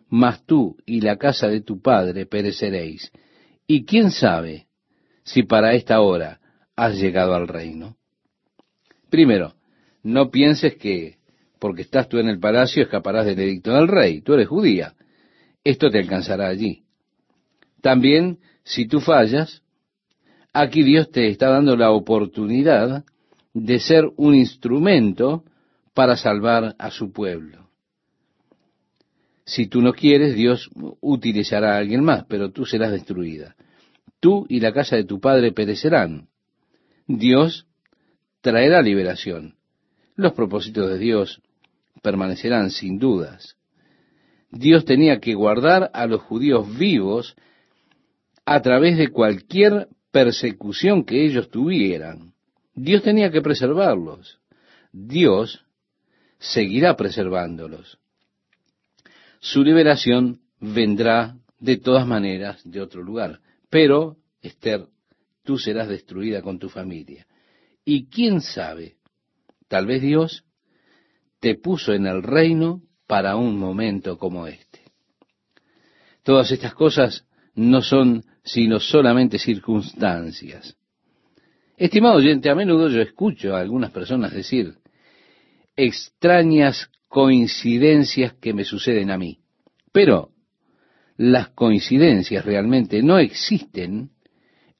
[0.09, 3.13] mas tú y la casa de tu padre pereceréis.
[3.65, 4.67] Y quién sabe
[5.23, 6.41] si para esta hora
[6.75, 7.95] has llegado al reino?
[9.09, 9.53] Primero,
[10.03, 11.15] no pienses que
[11.59, 14.19] porque estás tú en el palacio escaparás del edicto del rey.
[14.19, 14.95] Tú eres judía.
[15.63, 16.83] Esto te alcanzará allí.
[17.79, 19.62] También, si tú fallas,
[20.53, 23.03] aquí Dios te está dando la oportunidad
[23.53, 25.43] de ser un instrumento
[25.93, 27.69] para salvar a su pueblo.
[29.45, 30.69] Si tú no quieres, Dios
[31.01, 33.55] utilizará a alguien más, pero tú serás destruida
[34.23, 36.29] tú y la casa de tu padre perecerán.
[37.07, 37.67] Dios
[38.39, 39.55] traerá liberación.
[40.15, 41.41] Los propósitos de Dios
[42.01, 43.57] permanecerán sin dudas.
[44.49, 47.35] Dios tenía que guardar a los judíos vivos
[48.45, 52.35] a través de cualquier persecución que ellos tuvieran.
[52.75, 54.39] Dios tenía que preservarlos.
[54.91, 55.65] Dios
[56.37, 57.97] seguirá preservándolos.
[59.39, 63.41] Su liberación vendrá de todas maneras de otro lugar.
[63.71, 64.85] Pero, Esther,
[65.43, 67.25] tú serás destruida con tu familia.
[67.83, 68.97] Y quién sabe,
[69.67, 70.45] tal vez Dios
[71.39, 74.79] te puso en el reino para un momento como este.
[76.21, 80.75] Todas estas cosas no son sino solamente circunstancias.
[81.77, 84.75] Estimado oyente, a menudo yo escucho a algunas personas decir
[85.75, 89.39] extrañas coincidencias que me suceden a mí.
[89.91, 90.29] Pero
[91.17, 94.11] las coincidencias realmente no existen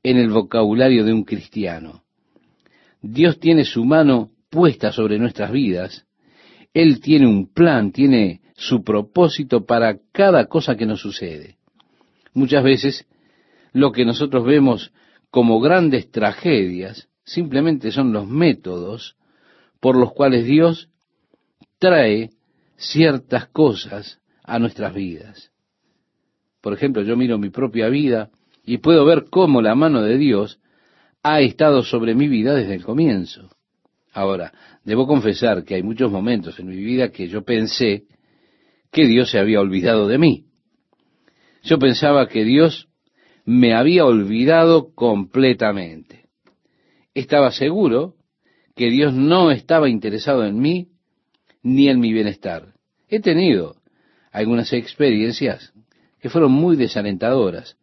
[0.03, 2.03] en el vocabulario de un cristiano.
[3.01, 6.05] Dios tiene su mano puesta sobre nuestras vidas.
[6.73, 11.57] Él tiene un plan, tiene su propósito para cada cosa que nos sucede.
[12.33, 13.07] Muchas veces
[13.73, 14.93] lo que nosotros vemos
[15.29, 19.17] como grandes tragedias simplemente son los métodos
[19.79, 20.89] por los cuales Dios
[21.79, 22.29] trae
[22.77, 25.51] ciertas cosas a nuestras vidas.
[26.61, 28.29] Por ejemplo, yo miro mi propia vida
[28.63, 30.59] y puedo ver cómo la mano de Dios
[31.23, 33.49] ha estado sobre mi vida desde el comienzo.
[34.13, 38.03] Ahora, debo confesar que hay muchos momentos en mi vida que yo pensé
[38.91, 40.45] que Dios se había olvidado de mí.
[41.63, 42.87] Yo pensaba que Dios
[43.45, 46.25] me había olvidado completamente.
[47.13, 48.15] Estaba seguro
[48.75, 50.89] que Dios no estaba interesado en mí
[51.61, 52.73] ni en mi bienestar.
[53.07, 53.75] He tenido
[54.31, 55.73] algunas experiencias
[56.19, 57.77] que fueron muy desalentadoras.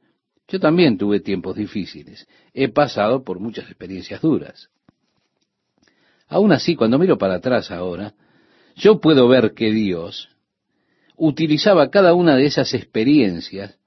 [0.49, 2.27] Yo también tuve tiempos difíciles.
[2.53, 4.70] He pasado por muchas experiencias duras.
[6.27, 8.14] Aún así, cuando miro para atrás ahora,
[8.77, 10.29] yo puedo ver que Dios
[11.16, 13.80] utilizaba cada una de esas experiencias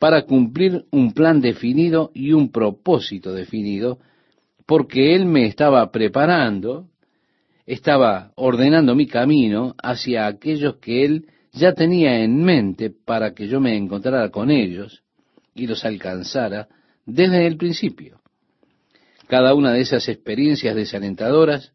[0.00, 3.98] para cumplir un plan definido y un propósito definido,
[4.64, 6.88] porque Él me estaba preparando,
[7.66, 13.60] estaba ordenando mi camino hacia aquellos que Él ya tenía en mente para que yo
[13.60, 15.02] me encontrara con ellos
[15.54, 16.66] y los alcanzara
[17.04, 18.22] desde el principio.
[19.26, 21.74] Cada una de esas experiencias desalentadoras,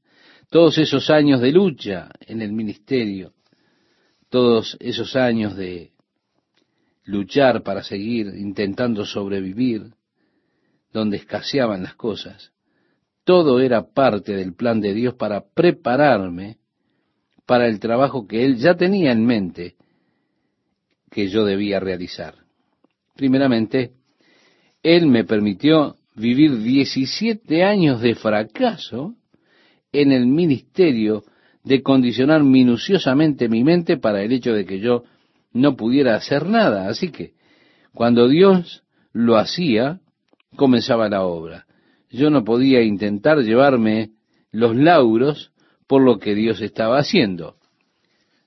[0.49, 3.33] todos esos años de lucha en el ministerio,
[4.29, 5.91] todos esos años de
[7.05, 9.93] luchar para seguir intentando sobrevivir,
[10.91, 12.51] donde escaseaban las cosas,
[13.23, 16.57] todo era parte del plan de Dios para prepararme
[17.45, 19.75] para el trabajo que Él ya tenía en mente
[21.11, 22.35] que yo debía realizar.
[23.15, 23.91] Primeramente,
[24.83, 29.15] Él me permitió vivir 17 años de fracaso
[29.91, 31.23] en el ministerio
[31.63, 35.03] de condicionar minuciosamente mi mente para el hecho de que yo
[35.55, 36.89] no pudiera hacer nada.
[36.89, 37.33] Así que
[37.93, 40.01] cuando Dios lo hacía,
[40.57, 41.65] comenzaba la obra.
[42.11, 44.11] Yo no podía intentar llevarme
[44.51, 45.53] los lauros
[45.87, 47.55] por lo que Dios estaba haciendo.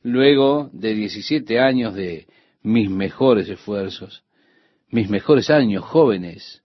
[0.02, 2.26] Luego de 17 años de
[2.62, 4.24] mis mejores esfuerzos,
[4.90, 6.62] mis mejores años jóvenes,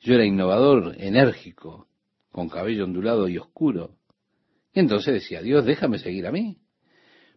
[0.00, 1.88] yo era innovador, enérgico,
[2.30, 3.96] con cabello ondulado y oscuro.
[4.74, 6.58] Y entonces decía, Dios, déjame seguir a mí.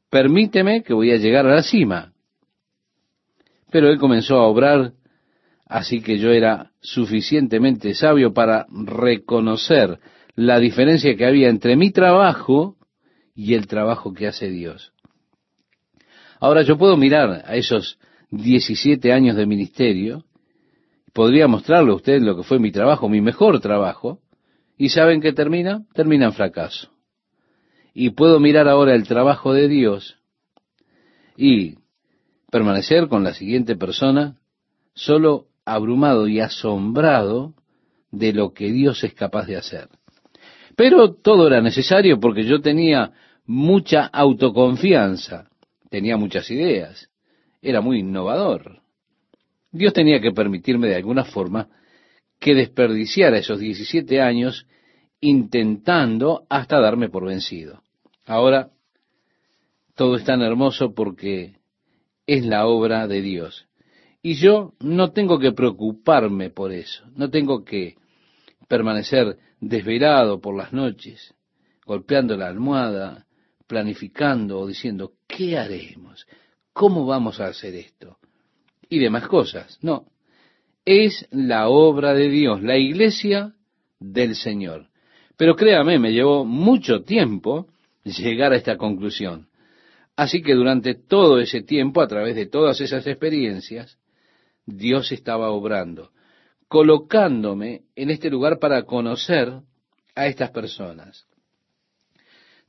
[0.10, 2.14] Permíteme que voy a llegar a la cima.
[3.72, 4.94] Pero él comenzó a obrar,
[5.68, 10.00] así que yo era suficientemente sabio para reconocer
[10.36, 12.78] la diferencia que había entre mi trabajo
[13.36, 14.94] y el trabajo que hace Dios.
[16.40, 18.00] Ahora yo puedo mirar a esos
[18.32, 20.24] 17 años de ministerio,
[21.14, 24.22] podría mostrarle a usted lo que fue mi trabajo, mi mejor trabajo,
[24.78, 26.90] y saben que termina, termina en fracaso
[27.94, 30.18] y puedo mirar ahora el trabajo de Dios
[31.36, 31.76] y
[32.52, 34.38] permanecer con la siguiente persona
[34.94, 37.54] solo abrumado y asombrado
[38.12, 39.88] de lo que Dios es capaz de hacer.
[40.76, 43.12] Pero todo era necesario porque yo tenía
[43.46, 45.50] mucha autoconfianza,
[45.90, 47.10] tenía muchas ideas,
[47.62, 48.82] era muy innovador.
[49.72, 51.68] Dios tenía que permitirme de alguna forma
[52.40, 54.66] que desperdiciara esos 17 años
[55.22, 57.84] intentando hasta darme por vencido.
[58.26, 58.70] Ahora,
[59.96, 61.56] todo es tan hermoso porque
[62.26, 63.68] es la obra de Dios.
[64.22, 67.96] Y yo no tengo que preocuparme por eso, no tengo que
[68.68, 71.34] permanecer desvelado por las noches,
[71.86, 73.26] golpeando la almohada,
[73.66, 76.28] planificando o diciendo, ¿qué haremos?
[76.74, 78.18] ¿Cómo vamos a hacer esto?
[78.90, 79.80] Y demás cosas.
[79.82, 80.06] No,
[80.86, 83.54] es la obra de Dios, la iglesia
[84.00, 84.89] del Señor.
[85.40, 87.70] Pero créame, me llevó mucho tiempo
[88.04, 89.48] llegar a esta conclusión.
[90.18, 93.98] Así que durante todo ese tiempo, a través de todas esas experiencias,
[94.66, 96.12] Dios estaba obrando,
[96.68, 99.62] colocándome en este lugar para conocer
[100.14, 101.26] a estas personas,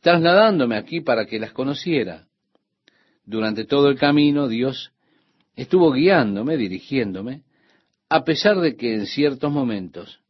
[0.01, 2.29] trasladándome aquí para que las conociera.
[3.25, 4.93] Durante todo el camino Dios
[5.57, 7.43] estuvo guiándome, dirigiéndome,
[8.09, 10.21] a pesar de que en ciertos momentos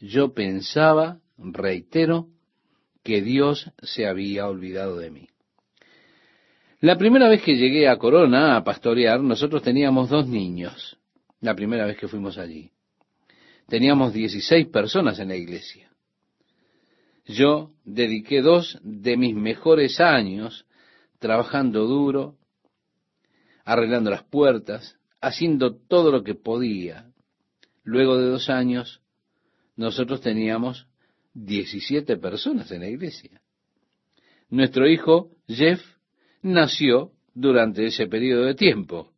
[0.00, 2.28] yo pensaba reitero,
[3.02, 5.28] que Dios se había olvidado de mí.
[6.80, 10.98] La primera vez que llegué a Corona a pastorear, nosotros teníamos dos niños.
[11.40, 12.70] la primera vez que fuimos allí.
[13.66, 15.90] Teníamos 16 personas en la iglesia.
[17.24, 20.66] Yo dediqué dos de mis mejores años
[21.18, 22.36] trabajando duro,
[23.64, 27.12] arreglando las puertas, haciendo todo lo que podía.
[27.84, 29.00] Luego de dos años,
[29.76, 30.86] nosotros teníamos
[31.34, 33.40] 17 personas en la iglesia.
[34.50, 35.80] Nuestro hijo, Jeff,
[36.42, 39.12] nació durante ese periodo de tiempo.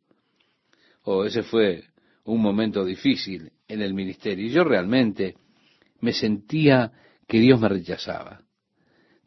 [1.03, 1.83] Oh, ese fue
[2.23, 4.45] un momento difícil en el ministerio.
[4.45, 5.35] Y yo realmente
[5.99, 6.91] me sentía
[7.27, 8.41] que Dios me rechazaba.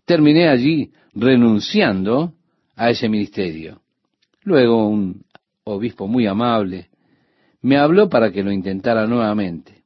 [0.04, 2.34] Terminé allí renunciando
[2.74, 3.82] a ese ministerio.
[4.42, 5.24] Luego un
[5.64, 6.88] obispo muy amable
[7.60, 9.82] me habló para que lo intentara nuevamente.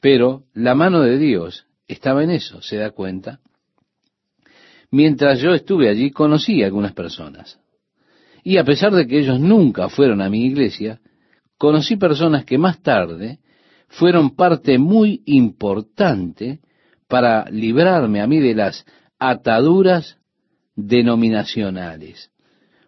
[0.00, 3.40] Pero la mano de Dios estaba en eso, ¿se da cuenta?
[4.90, 7.60] Mientras yo estuve allí conocí a algunas personas.
[8.42, 11.00] Y a pesar de que ellos nunca fueron a mi iglesia,
[11.58, 13.38] conocí personas que más tarde
[13.88, 16.60] fueron parte muy importante
[17.06, 18.84] para librarme a mí de las
[19.18, 20.18] ataduras
[20.74, 22.30] denominacionales.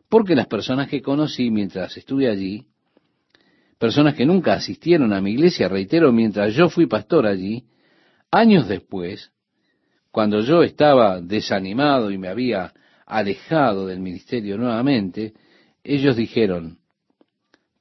[0.08, 2.66] Porque las personas que conocí mientras estuve allí,
[3.78, 7.64] personas que nunca asistieron a mi iglesia, reitero, mientras yo fui pastor allí,
[8.32, 9.30] años después,
[10.10, 12.72] cuando yo estaba desanimado y me había
[13.06, 15.34] alejado del ministerio nuevamente,
[15.84, 16.78] ellos dijeron,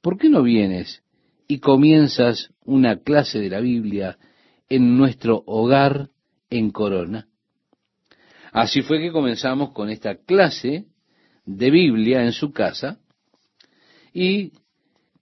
[0.00, 1.02] ¿por qué no vienes
[1.48, 4.18] y comienzas una clase de la Biblia
[4.68, 6.10] en nuestro hogar
[6.50, 7.28] en Corona?
[8.52, 10.86] Así fue que comenzamos con esta clase
[11.46, 12.98] de Biblia en su casa
[14.12, 14.52] y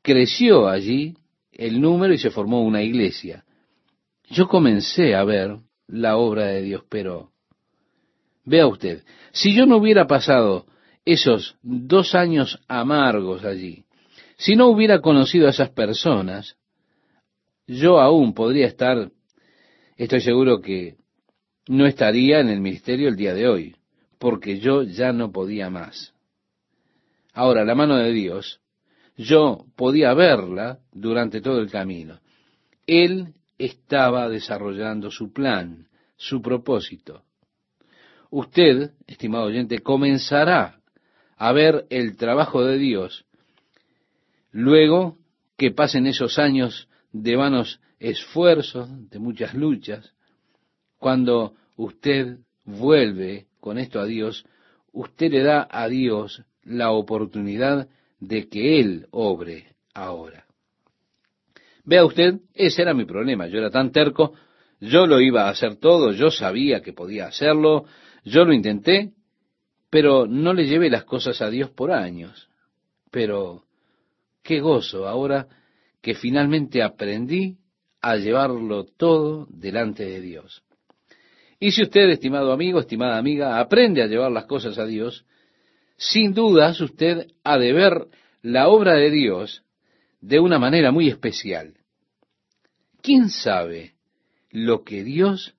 [0.03, 1.15] creció allí
[1.53, 3.45] el número y se formó una iglesia.
[4.31, 5.59] Yo comencé a ver
[5.89, 7.33] la obra de Dios, pero
[8.45, 9.03] vea usted,
[9.33, 10.67] si yo no hubiera pasado
[11.05, 13.85] esos dos años amargos allí,
[14.37, 16.57] si no hubiera conocido a esas personas,
[17.67, 19.11] yo aún podría estar,
[19.97, 20.95] estoy seguro que
[21.67, 23.77] no estaría en el ministerio el día de hoy,
[24.19, 26.15] porque yo ya no podía más.
[27.33, 28.61] Ahora, la mano de Dios,
[29.17, 32.21] yo podía verla durante todo el camino.
[32.87, 37.25] Él estaba desarrollando su plan, su propósito.
[38.31, 40.81] Usted, estimado oyente, comenzará
[41.37, 43.27] a ver el trabajo de Dios
[44.53, 45.19] luego
[45.57, 50.15] que pasen esos años de vanos esfuerzos, de muchas luchas,
[50.99, 54.47] cuando usted vuelve con esto a Dios,
[54.93, 57.89] usted le da a Dios la oportunidad
[58.21, 60.47] de que Él obre ahora.
[61.85, 63.47] Vea usted, ese era mi problema.
[63.47, 64.35] Yo era tan terco,
[64.81, 67.85] yo lo iba a hacer todo, yo sabía que podía hacerlo,
[68.25, 69.13] yo lo intenté,
[69.91, 72.49] pero no le llevé las cosas a Dios por años.
[73.11, 73.65] Pero
[74.43, 75.49] qué gozo ahora
[76.01, 77.59] que finalmente aprendí
[78.01, 80.63] a llevarlo todo delante de Dios.
[81.59, 85.27] Y si usted, estimado amigo, estimada amiga, aprende a llevar las cosas a Dios,
[85.99, 88.07] sin dudas usted ha de ver
[88.41, 89.63] la obra de Dios
[90.21, 91.75] de una manera muy especial.
[93.03, 93.95] ¿Quién sabe
[94.51, 95.55] lo que Dios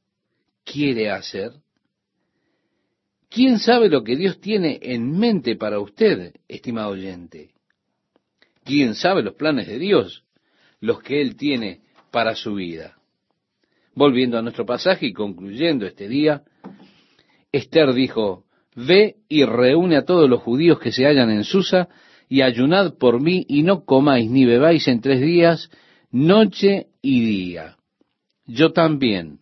[0.64, 1.52] quiere hacer?
[3.30, 7.52] ¿Quién sabe lo que Dios tiene en mente para usted, estimado oyente?
[8.64, 10.24] ¿Quién sabe los planes de Dios,
[10.80, 11.82] los que Él tiene
[12.12, 12.98] para su vida?
[13.96, 16.44] Volviendo a nuestro pasaje y concluyendo este día,
[17.52, 18.46] Esther dijo,
[18.76, 21.90] Ve y reúne a todos los judíos que se hallan en Susa,
[22.32, 25.70] y ayunad por mí, y no comáis ni bebáis en tres días,
[26.12, 27.76] noche y día.
[28.46, 29.40] Yo también,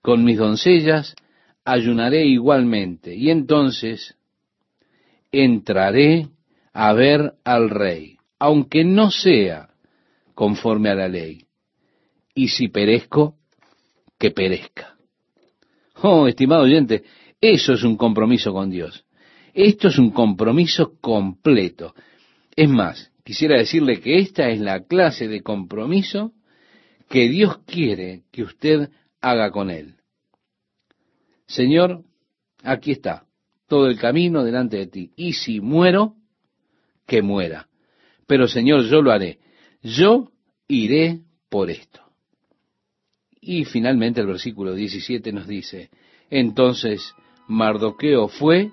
[0.00, 1.16] con mis doncellas,
[1.64, 4.16] ayunaré igualmente, y entonces
[5.32, 6.28] entraré
[6.72, 9.70] a ver al rey, aunque no sea
[10.32, 11.46] conforme a la ley.
[12.32, 13.38] Y si perezco,
[14.20, 14.94] que perezca.
[16.00, 17.02] Oh, estimado oyente,
[17.40, 19.04] eso es un compromiso con Dios.
[19.52, 21.92] Esto es un compromiso completo.
[22.56, 26.32] Es más, quisiera decirle que esta es la clase de compromiso
[27.08, 28.90] que Dios quiere que usted
[29.20, 29.96] haga con Él.
[31.46, 32.04] Señor,
[32.62, 33.24] aquí está,
[33.66, 35.10] todo el camino delante de ti.
[35.16, 36.14] Y si muero,
[37.06, 37.68] que muera.
[38.26, 39.40] Pero Señor, yo lo haré.
[39.82, 40.30] Yo
[40.68, 42.00] iré por esto.
[43.40, 45.90] Y finalmente el versículo 17 nos dice,
[46.28, 47.14] entonces
[47.48, 48.70] Mardoqueo fue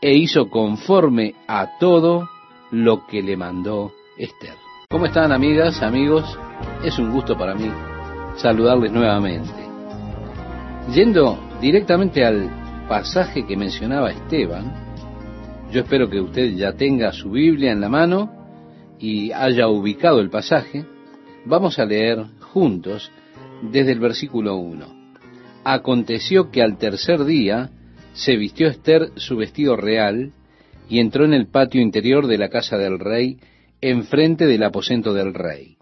[0.00, 2.28] e hizo conforme a todo
[2.70, 4.54] lo que le mandó Esther.
[4.88, 6.38] ¿Cómo están amigas, amigos?
[6.84, 7.70] Es un gusto para mí
[8.36, 9.50] saludarles nuevamente.
[10.92, 14.90] Yendo directamente al pasaje que mencionaba Esteban,
[15.70, 18.32] yo espero que usted ya tenga su Biblia en la mano
[18.98, 20.84] y haya ubicado el pasaje.
[21.44, 23.10] Vamos a leer juntos
[23.62, 24.86] desde el versículo 1.
[25.64, 27.70] Aconteció que al tercer día
[28.12, 30.32] se vistió Esther su vestido real
[30.90, 33.38] y entró en el patio interior de la casa del rey,
[33.80, 35.78] enfrente del aposento del rey.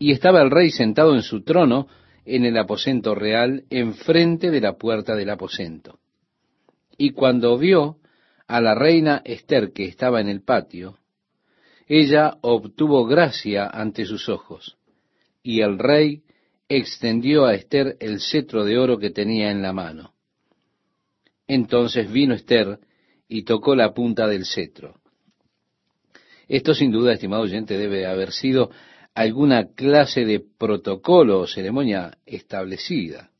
[0.00, 1.86] Y estaba el rey sentado en su trono
[2.24, 6.00] en el aposento real, enfrente de la puerta del aposento.
[6.98, 7.98] Y cuando vio
[8.48, 10.98] a la reina Esther que estaba en el patio,
[11.86, 14.76] ella obtuvo gracia ante sus ojos,
[15.40, 16.22] y el rey
[16.68, 20.14] extendió a Esther el cetro de oro que tenía en la mano.
[21.46, 22.80] Entonces vino Esther
[23.28, 25.00] y tocó la punta del cetro.
[26.48, 28.70] Esto sin duda, estimado oyente, debe haber sido
[29.14, 33.30] alguna clase de protocolo o ceremonia establecida.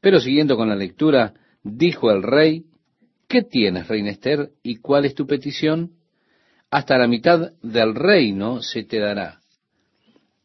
[0.00, 2.64] Pero siguiendo con la lectura, dijo el rey,
[3.26, 5.92] ¿qué tienes, reina Esther, y cuál es tu petición?
[6.70, 9.40] Hasta la mitad del reino se te dará.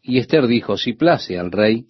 [0.01, 1.85] Y Esther dijo, si place al rey,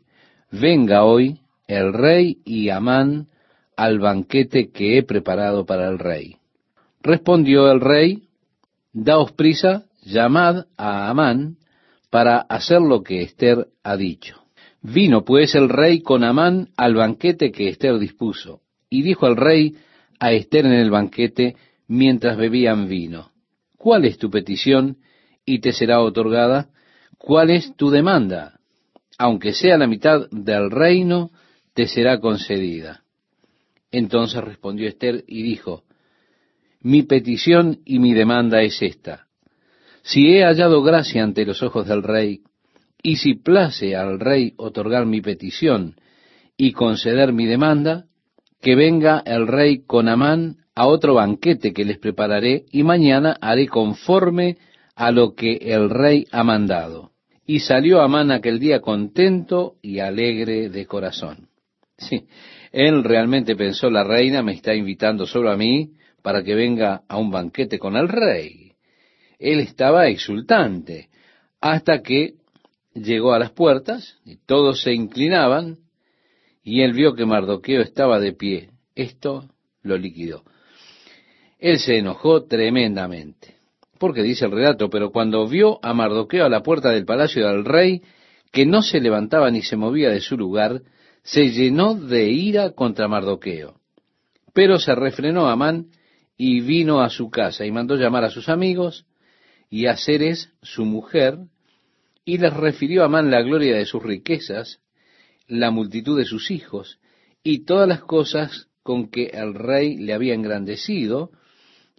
[0.52, 3.30] venga hoy el rey y Amán
[3.76, 6.38] al banquete que he preparado para el rey.
[7.02, 8.24] Respondió el rey,
[8.94, 11.58] daos prisa, llamad a Amán
[12.10, 14.44] para hacer lo que Esther ha dicho.
[14.82, 19.76] Vino pues el rey con Amán al banquete que Esther dispuso, y dijo el rey
[20.20, 21.56] a Esther en el banquete
[21.88, 23.32] mientras bebían vino,
[23.78, 24.98] ¿cuál es tu petición
[25.46, 26.70] y te será otorgada?
[27.18, 28.60] ¿Cuál es tu demanda?
[29.18, 31.32] Aunque sea la mitad del reino,
[31.74, 33.03] te será concedida.
[33.94, 35.84] Entonces respondió Esther y dijo,
[36.82, 39.28] Mi petición y mi demanda es esta.
[40.02, 42.42] Si he hallado gracia ante los ojos del rey,
[43.04, 45.96] y si place al rey otorgar mi petición
[46.58, 48.06] y conceder mi demanda,
[48.62, 53.68] que venga el rey con Amán a otro banquete que les prepararé, y mañana haré
[53.68, 54.58] conforme
[54.96, 57.12] a lo que el rey ha mandado.
[57.46, 61.50] Y salió Amán aquel día contento y alegre de corazón.
[61.96, 62.26] Sí,
[62.74, 65.92] él realmente pensó, la reina me está invitando solo a mí
[66.24, 68.74] para que venga a un banquete con el rey.
[69.38, 71.10] Él estaba exultante
[71.62, 72.34] hasta que
[72.96, 75.78] llegó a las puertas y todos se inclinaban
[76.64, 78.72] y él vio que Mardoqueo estaba de pie.
[78.96, 79.50] Esto
[79.84, 80.44] lo liquidó.
[81.60, 83.58] Él se enojó tremendamente,
[84.00, 87.66] porque dice el relato, pero cuando vio a Mardoqueo a la puerta del palacio del
[87.66, 88.02] rey,
[88.52, 90.82] que no se levantaba ni se movía de su lugar,
[91.24, 93.80] se llenó de ira contra Mardoqueo.
[94.54, 95.88] Pero se refrenó Amán
[96.38, 99.06] y vino a su casa y mandó llamar a sus amigos
[99.70, 101.38] y a Ceres, su mujer,
[102.26, 104.80] y les refirió a Amán la gloria de sus riquezas,
[105.48, 107.00] la multitud de sus hijos
[107.44, 111.32] y todas las cosas con que el rey le había engrandecido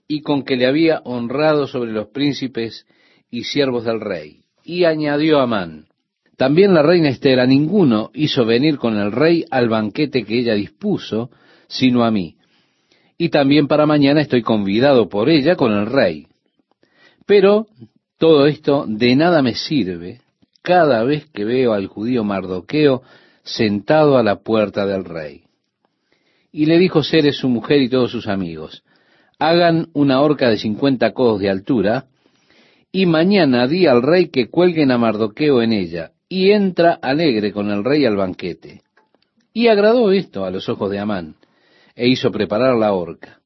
[0.07, 2.87] y con que le había honrado sobre los príncipes
[3.31, 4.43] y siervos del rey.
[4.63, 5.89] Y añadió Amán,
[6.37, 10.55] también la reina Esther a ninguno hizo venir con el rey al banquete que ella
[10.55, 11.31] dispuso,
[11.69, 12.37] sino a mí.
[13.17, 16.27] Y también para mañana estoy convidado por ella con el rey.
[17.27, 17.67] Pero
[18.19, 20.21] todo esto de nada me sirve
[20.63, 23.03] cada vez que veo al judío Mardoqueo
[23.45, 25.43] sentado a la puerta del rey.
[26.51, 28.83] Y le dijo Ceres su mujer y todos sus amigos,
[29.39, 32.07] hagan una horca de cincuenta codos de altura,
[32.91, 37.71] y mañana di al rey que cuelguen a Mardoqueo en ella, y entra alegre con
[37.71, 38.83] el rey al banquete.
[39.53, 41.37] Y agradó esto a los ojos de Amán,
[41.95, 43.41] e hizo preparar la horca.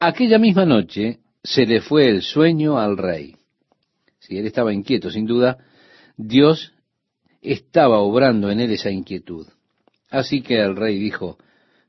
[0.00, 3.36] Aquella misma noche se le fue el sueño al rey.
[4.18, 5.58] Si él estaba inquieto, sin duda,
[6.16, 6.72] Dios
[7.40, 9.46] estaba obrando en él esa inquietud.
[10.10, 11.38] Así que el rey dijo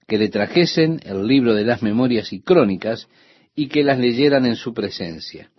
[0.06, 3.08] que le trajesen el libro de las memorias y crónicas
[3.56, 5.50] y que las leyeran en su presencia.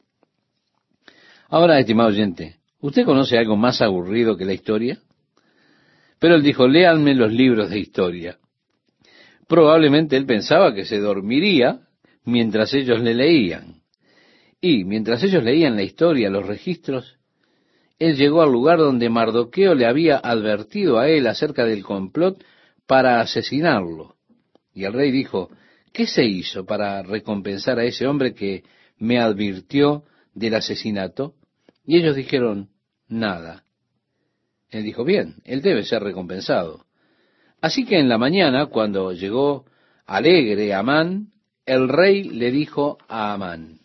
[1.49, 5.01] Ahora, estimado oyente, ¿Usted conoce algo más aburrido que la historia?
[6.21, 8.39] Pero él dijo, léanme los libros de historia.
[9.49, 11.81] Probablemente él pensaba que se dormiría
[12.25, 13.83] mientras ellos le leían.
[14.61, 17.19] Y mientras ellos leían la historia, los registros,
[17.99, 22.41] él llegó al lugar donde Mardoqueo le había advertido a él acerca del complot
[22.87, 24.15] para asesinarlo.
[24.73, 25.51] Y el rey dijo,
[25.93, 28.63] ¿qué se hizo para recompensar a ese hombre que
[28.97, 31.35] me advirtió del asesinato?
[31.85, 32.71] Y ellos dijeron,
[33.09, 33.65] nada.
[34.71, 36.85] Él dijo, bien, él debe ser recompensado.
[37.61, 39.65] Así que en la mañana, cuando llegó
[40.07, 41.29] alegre Amán,
[41.65, 43.81] el rey le dijo a Amán,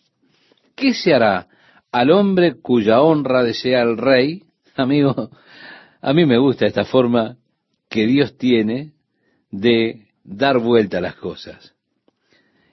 [0.76, 1.48] ¿qué se hará
[1.90, 4.44] al hombre cuya honra desea el rey?
[4.76, 5.30] Amigo,
[6.00, 7.36] a mí me gusta esta forma
[7.88, 8.92] que Dios tiene
[9.50, 11.74] de dar vuelta a las cosas.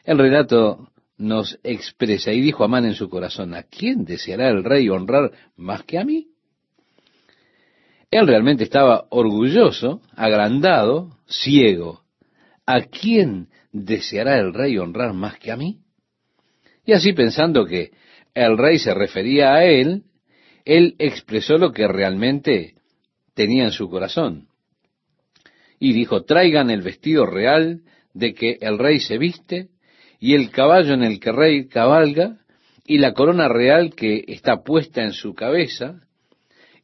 [0.04, 4.88] El relato nos expresa, y dijo Amán en su corazón, ¿a quién deseará el rey
[4.90, 6.30] honrar más que a mí?
[8.12, 12.02] Él realmente estaba orgulloso, agrandado, ciego.
[12.66, 15.80] ¿A quién deseará el rey honrar más que a mí?
[16.86, 17.92] Y así pensando que
[18.34, 20.04] el rey se refería a él,
[20.66, 22.76] él expresó lo que realmente
[23.36, 24.48] tenía en su corazón.
[25.80, 27.82] Y dijo, traigan el vestido real
[28.14, 29.70] de que el rey se viste,
[30.20, 32.40] y el caballo en el que el rey cabalga,
[32.86, 36.02] y la corona real que está puesta en su cabeza,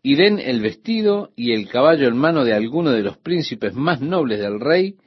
[0.06, 4.02] y den el vestido y el caballo en mano de alguno de los príncipes más
[4.02, 4.98] nobles del rey,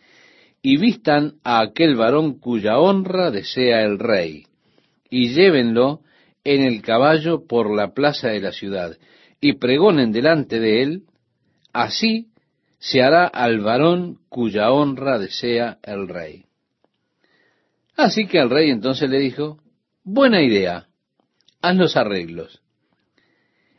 [0.60, 4.46] y vistan a aquel varón cuya honra desea el rey,
[5.08, 6.00] y llévenlo
[6.42, 8.98] en el caballo por la plaza de la ciudad,
[9.40, 11.02] y pregonen delante de él,
[11.72, 12.32] así
[12.80, 16.46] se hará al varón cuya honra desea el rey.
[17.94, 19.60] Así que el rey entonces le dijo,
[20.02, 20.88] buena idea,
[21.62, 22.62] haz los arreglos.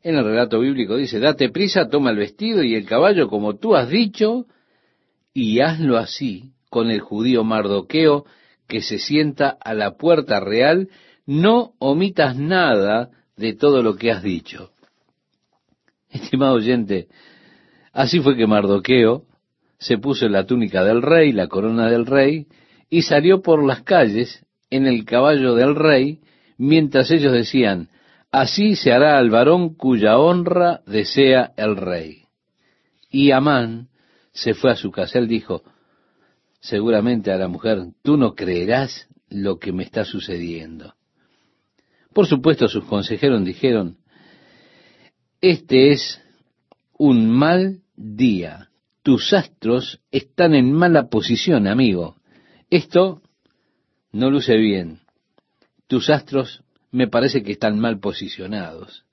[0.01, 3.75] En el relato bíblico dice, date prisa, toma el vestido y el caballo como tú
[3.75, 4.45] has dicho,
[5.33, 8.25] y hazlo así con el judío Mardoqueo
[8.67, 10.89] que se sienta a la puerta real,
[11.25, 14.71] no omitas nada de todo lo que has dicho.
[16.09, 17.07] Estimado oyente,
[17.91, 19.23] así fue que Mardoqueo
[19.79, 22.47] se puso la túnica del rey, la corona del rey,
[22.89, 26.19] y salió por las calles en el caballo del rey,
[26.57, 27.89] mientras ellos decían,
[28.31, 32.23] así se hará al varón cuya honra desea el rey.
[33.09, 33.89] Y Amán
[34.31, 35.19] se fue a su casa.
[35.19, 35.63] Él dijo,
[36.59, 40.95] seguramente a la mujer, tú no creerás lo que me está sucediendo.
[42.13, 43.97] Por supuesto, sus consejeros dijeron,
[45.41, 46.21] este es
[46.97, 48.69] un mal día.
[49.03, 52.17] Tus astros están en mala posición, amigo.
[52.69, 53.21] Esto
[54.11, 54.99] no luce bien.
[55.87, 59.05] Tus astros me parece que están mal posicionados.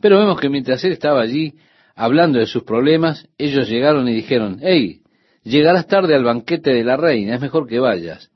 [0.00, 1.54] Pero vemos que mientras él estaba allí
[1.94, 5.02] hablando de sus problemas, ellos llegaron y dijeron, hey,
[5.42, 8.30] llegarás tarde al banquete de la reina, es mejor que vayas.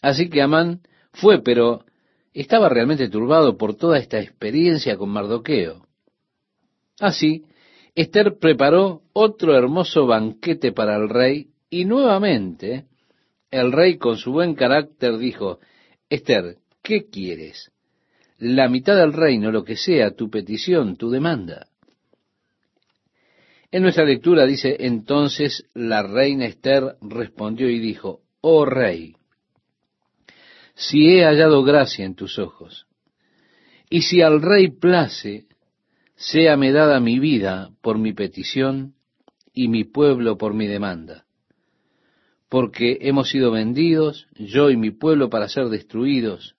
[0.00, 0.80] Así que Amán
[1.12, 1.84] fue, pero
[2.32, 5.86] estaba realmente turbado por toda esta experiencia con Mardoqueo.
[7.00, 7.44] Así,
[7.94, 12.86] Esther preparó otro hermoso banquete para el rey y nuevamente
[13.50, 15.60] el rey con su buen carácter dijo,
[16.08, 17.70] Esther, ¿qué quieres?
[18.38, 21.68] La mitad del reino, lo que sea tu petición, tu demanda.
[23.70, 29.16] En nuestra lectura dice, entonces la reina Esther respondió y dijo, oh rey,
[30.74, 32.86] si he hallado gracia en tus ojos,
[33.90, 35.46] y si al rey place,
[36.16, 38.94] séame dada mi vida por mi petición
[39.52, 41.24] y mi pueblo por mi demanda,
[42.48, 46.54] porque hemos sido vendidos, yo y mi pueblo, para ser destruidos,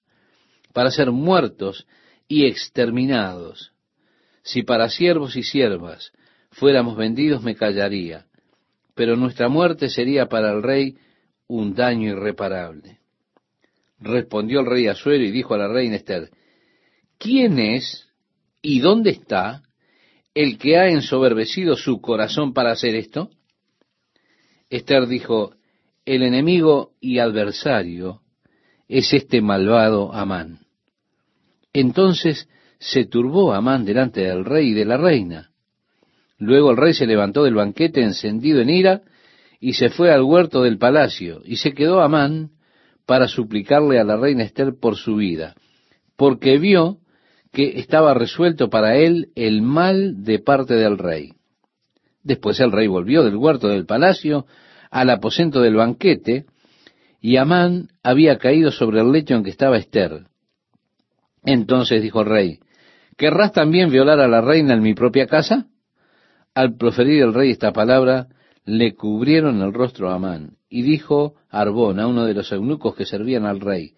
[0.76, 1.88] para ser muertos
[2.28, 3.72] y exterminados.
[4.44, 6.12] Si para siervos y siervas
[6.52, 8.26] fuéramos vendidos, me callaría,
[8.94, 10.98] pero nuestra muerte sería para el rey
[11.48, 13.00] un daño irreparable.
[14.00, 16.30] Respondió el rey Asuero y dijo a la reina Esther,
[17.18, 18.10] ¿quién es
[18.62, 19.64] y dónde está
[20.34, 23.30] el que ha ensoberbecido su corazón para hacer esto?
[24.70, 25.56] Esther dijo,
[26.04, 28.24] el enemigo y adversario
[28.90, 30.65] es este malvado Amán.
[31.76, 32.48] Entonces
[32.80, 35.52] se turbó Amán delante del rey y de la reina.
[36.38, 39.02] Luego el rey se levantó del banquete encendido en ira
[39.60, 42.52] y se fue al huerto del palacio y se quedó Amán
[43.06, 45.56] para suplicarle a la reina Esther por su vida,
[46.16, 47.00] porque vio
[47.52, 51.34] que estaba resuelto para él el mal de parte del rey.
[52.24, 54.46] Después el rey volvió del huerto del palacio
[54.92, 56.46] al aposento del banquete,
[57.20, 60.28] y Amán había caído sobre el lecho en que estaba Esther.
[61.46, 62.60] Entonces dijo el rey,
[63.18, 65.68] ¿querrás también violar a la reina en mi propia casa?
[66.54, 68.28] Al proferir el rey esta palabra,
[68.66, 73.06] le cubrieron el rostro a Amán, y dijo Arbón, a uno de los eunucos que
[73.06, 73.94] servían al rey,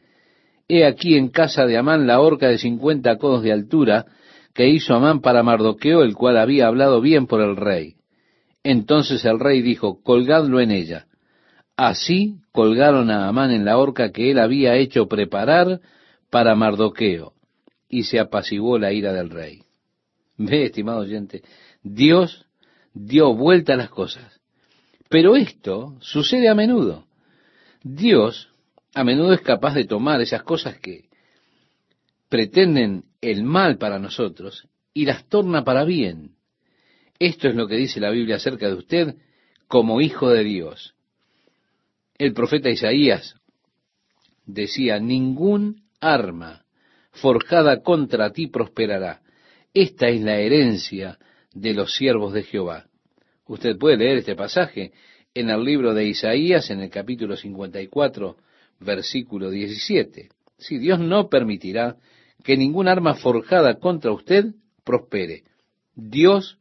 [0.70, 4.06] He aquí en casa de Amán la horca de cincuenta codos de altura
[4.54, 7.96] que hizo Amán para Mardoqueo, el cual había hablado bien por el rey.
[8.64, 11.06] Entonces el rey dijo, colgadlo en ella.
[11.78, 15.80] Así colgaron a Amán en la horca que él había hecho preparar
[16.30, 17.34] para Mardoqueo,
[17.90, 19.64] y se apaciguó la ira del rey.
[20.38, 21.44] Ve, estimado oyente,
[21.84, 22.46] Dios
[22.94, 24.40] dio vuelta a las cosas.
[25.10, 27.08] Pero esto sucede a menudo.
[27.84, 28.50] Dios
[28.94, 31.06] a menudo es capaz de tomar esas cosas que
[32.30, 36.36] pretenden el mal para nosotros y las torna para bien.
[37.20, 39.16] Esto es lo que dice la Biblia acerca de usted
[39.68, 40.96] como hijo de Dios.
[42.18, 43.36] El profeta Isaías
[44.46, 46.66] decía, ningún arma
[47.22, 49.22] forjada contra ti prosperará.
[49.74, 51.18] Esta es la herencia
[51.54, 52.88] de los siervos de Jehová.
[53.48, 54.92] Usted puede leer este pasaje
[55.34, 58.38] en el libro de Isaías, en el capítulo 54,
[58.80, 60.30] versículo 17.
[60.58, 61.98] Si Dios no permitirá
[62.44, 64.46] que ningún arma forjada contra usted
[64.84, 65.44] prospere.
[65.96, 66.58] Dios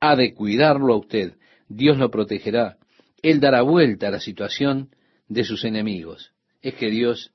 [0.00, 1.34] ha de cuidarlo a usted.
[1.68, 2.76] Dios lo protegerá.
[3.22, 4.90] Él dará vuelta a la situación
[5.28, 6.32] de sus enemigos.
[6.62, 7.32] Es que Dios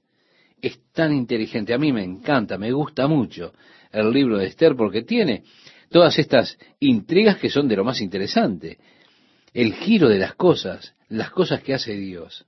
[0.68, 1.74] es tan inteligente.
[1.74, 3.54] A mí me encanta, me gusta mucho
[3.92, 5.44] el libro de Esther porque tiene
[5.90, 8.80] todas estas intrigas que son de lo más interesante.
[9.54, 12.46] El giro de las cosas, las cosas que hace Dios.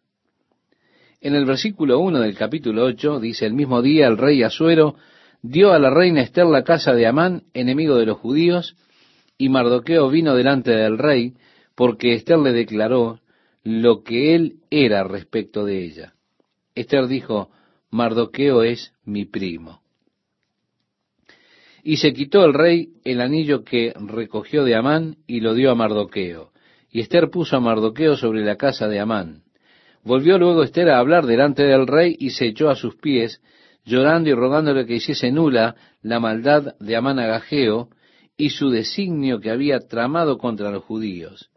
[1.21, 4.95] En el versículo 1 del capítulo 8 dice, el mismo día el rey Asuero
[5.43, 8.75] dio a la reina Esther la casa de Amán, enemigo de los judíos,
[9.37, 11.35] y Mardoqueo vino delante del rey,
[11.75, 13.19] porque Esther le declaró
[13.63, 16.13] lo que él era respecto de ella.
[16.73, 17.51] Esther dijo,
[17.97, 19.81] Mardoqueo es mi primo.
[21.83, 25.75] Y se quitó el rey el anillo que recogió de Amán y lo dio a
[25.75, 26.51] Mardoqueo.
[26.91, 29.41] Y Esther puso a Mardoqueo sobre la casa de Amán.
[30.03, 33.41] Volvió luego Esther a hablar delante del rey y se echó a sus pies,
[33.83, 37.89] llorando y rogándole que hiciese nula la maldad de Amán Agageo
[38.37, 41.49] y su designio que había tramado contra los judíos.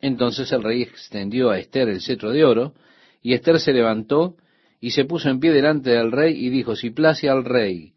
[0.00, 2.74] Entonces el rey extendió a Esther el cetro de oro,
[3.22, 4.36] y Esther se levantó
[4.84, 7.94] y se puso en pie delante del rey y dijo, si place al rey,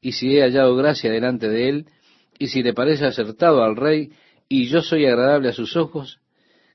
[0.00, 1.86] y si he hallado gracia delante de él,
[2.38, 4.12] y si le parece acertado al rey,
[4.48, 6.20] y yo soy agradable a sus ojos,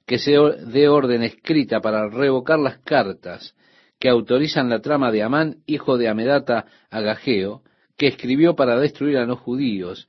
[0.05, 0.33] que se
[0.67, 3.55] dé orden escrita para revocar las cartas
[3.97, 7.63] que autorizan la trama de Amán, hijo de Amedata Agageo,
[7.97, 10.07] que escribió para destruir a los judíos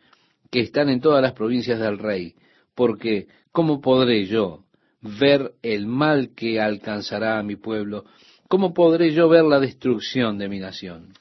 [0.50, 2.34] que están en todas las provincias del rey,
[2.74, 4.64] porque ¿cómo podré yo
[5.00, 8.04] ver el mal que alcanzará a mi pueblo
[8.48, 11.12] ¿Cómo podré yo ver la destrucción de mi nación?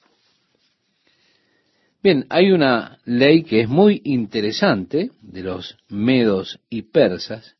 [2.02, 7.58] Bien, hay una ley que es muy interesante de los medos y persas,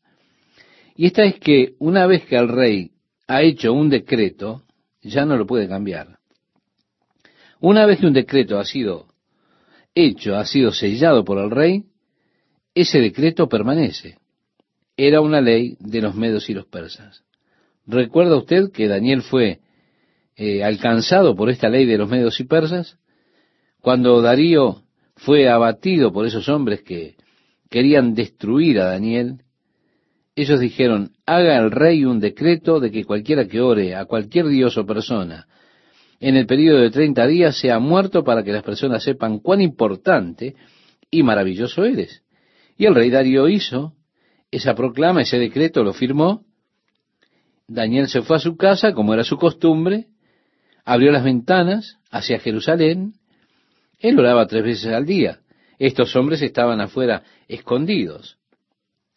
[0.96, 2.92] y esta es que una vez que el rey
[3.26, 4.64] ha hecho un decreto,
[5.02, 6.18] ya no lo puede cambiar.
[7.60, 9.06] Una vez que un decreto ha sido
[9.94, 11.84] hecho, ha sido sellado por el rey,
[12.74, 14.16] ese decreto permanece.
[14.96, 17.22] Era una ley de los medos y los persas.
[17.88, 19.60] ¿Recuerda usted que Daniel fue
[20.36, 22.98] eh, alcanzado por esta ley de los medios y persas?
[23.80, 24.82] Cuando Darío
[25.16, 27.16] fue abatido por esos hombres que
[27.70, 29.42] querían destruir a Daniel,
[30.36, 34.76] ellos dijeron, haga el rey un decreto de que cualquiera que ore a cualquier dios
[34.76, 35.48] o persona
[36.20, 40.56] en el periodo de treinta días sea muerto para que las personas sepan cuán importante
[41.10, 42.22] y maravilloso eres.
[42.76, 43.94] Y el rey Darío hizo
[44.50, 46.44] esa proclama, ese decreto, lo firmó,
[47.68, 50.06] Daniel se fue a su casa, como era su costumbre,
[50.86, 53.12] abrió las ventanas hacia Jerusalén.
[53.98, 55.40] Él oraba tres veces al día.
[55.78, 58.38] Estos hombres estaban afuera escondidos.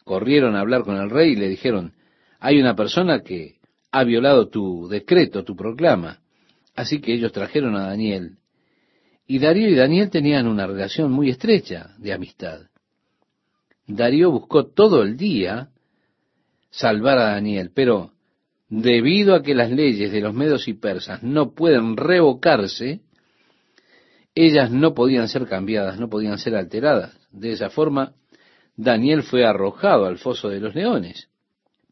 [0.04, 1.94] Corrieron a hablar con el rey y le dijeron,
[2.40, 3.56] hay una persona que
[3.90, 6.20] ha violado tu decreto, tu proclama.
[6.76, 8.38] Así que ellos trajeron a Daniel.
[9.28, 12.64] Y Darío y Daniel tenían una relación muy estrecha de amistad.
[13.88, 15.70] Darío buscó todo el día
[16.70, 18.12] salvar a Daniel, pero
[18.72, 23.02] debido a que las leyes de los medos y persas no pueden revocarse,
[24.34, 27.20] ellas no podían ser cambiadas, no podían ser alteradas.
[27.32, 28.14] De esa forma,
[28.78, 31.28] Daniel fue arrojado al foso de los leones.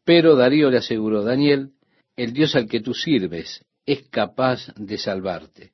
[0.06, 1.72] Pero Darío le aseguró, Daniel,
[2.16, 5.72] el Dios al que tú sirves es capaz de salvarte.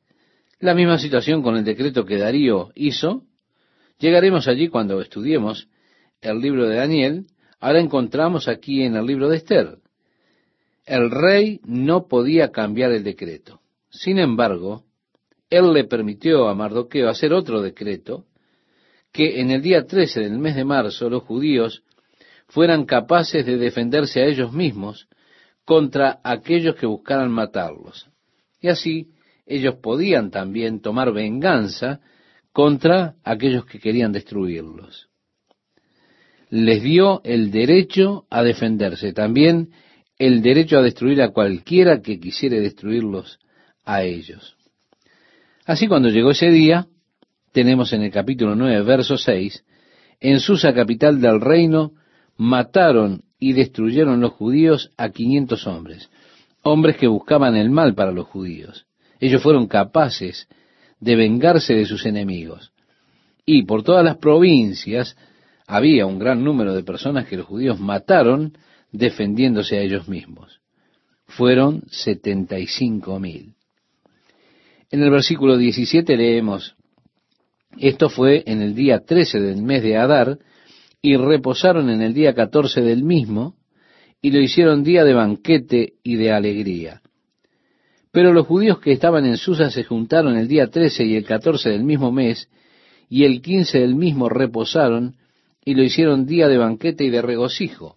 [0.58, 3.22] La misma situación con el decreto que Darío hizo.
[4.00, 5.68] Llegaremos allí cuando estudiemos
[6.20, 7.26] el libro de Daniel.
[7.60, 9.78] Ahora encontramos aquí en el libro de Esther
[10.86, 13.60] el rey no podía cambiar el decreto.
[13.90, 14.84] Sin embargo,
[15.50, 18.24] él le permitió a Mardoqueo hacer otro decreto,
[19.12, 21.82] que en el día 13 del mes de marzo los judíos
[22.48, 25.08] fueran capaces de defenderse a ellos mismos
[25.64, 28.08] contra aquellos que buscaran matarlos.
[28.60, 29.10] Y así
[29.46, 32.00] ellos podían también tomar venganza
[32.52, 35.08] contra aquellos que querían destruirlos.
[36.48, 39.12] Les dio el derecho a defenderse.
[39.12, 39.70] También
[40.18, 43.38] el derecho a destruir a cualquiera que quisiere destruirlos
[43.84, 44.56] a ellos.
[45.64, 46.86] Así cuando llegó ese día,
[47.52, 49.64] tenemos en el capítulo 9, verso 6,
[50.20, 51.92] en Susa, capital del reino,
[52.36, 56.10] mataron y destruyeron los judíos a quinientos hombres,
[56.62, 58.86] hombres que buscaban el mal para los judíos.
[59.20, 60.48] Ellos fueron capaces
[61.00, 62.72] de vengarse de sus enemigos.
[63.44, 65.16] Y por todas las provincias
[65.66, 68.56] había un gran número de personas que los judíos mataron
[68.96, 70.60] defendiéndose a ellos mismos.
[71.26, 73.54] Fueron setenta y cinco mil.
[74.90, 76.76] En el versículo 17 leemos,
[77.78, 80.38] esto fue en el día 13 del mes de Adar,
[81.02, 83.56] y reposaron en el día catorce del mismo,
[84.22, 87.02] y lo hicieron día de banquete y de alegría.
[88.12, 91.68] Pero los judíos que estaban en Susa se juntaron el día trece y el catorce
[91.68, 92.48] del mismo mes,
[93.08, 95.16] y el quince del mismo reposaron,
[95.64, 97.95] y lo hicieron día de banquete y de regocijo.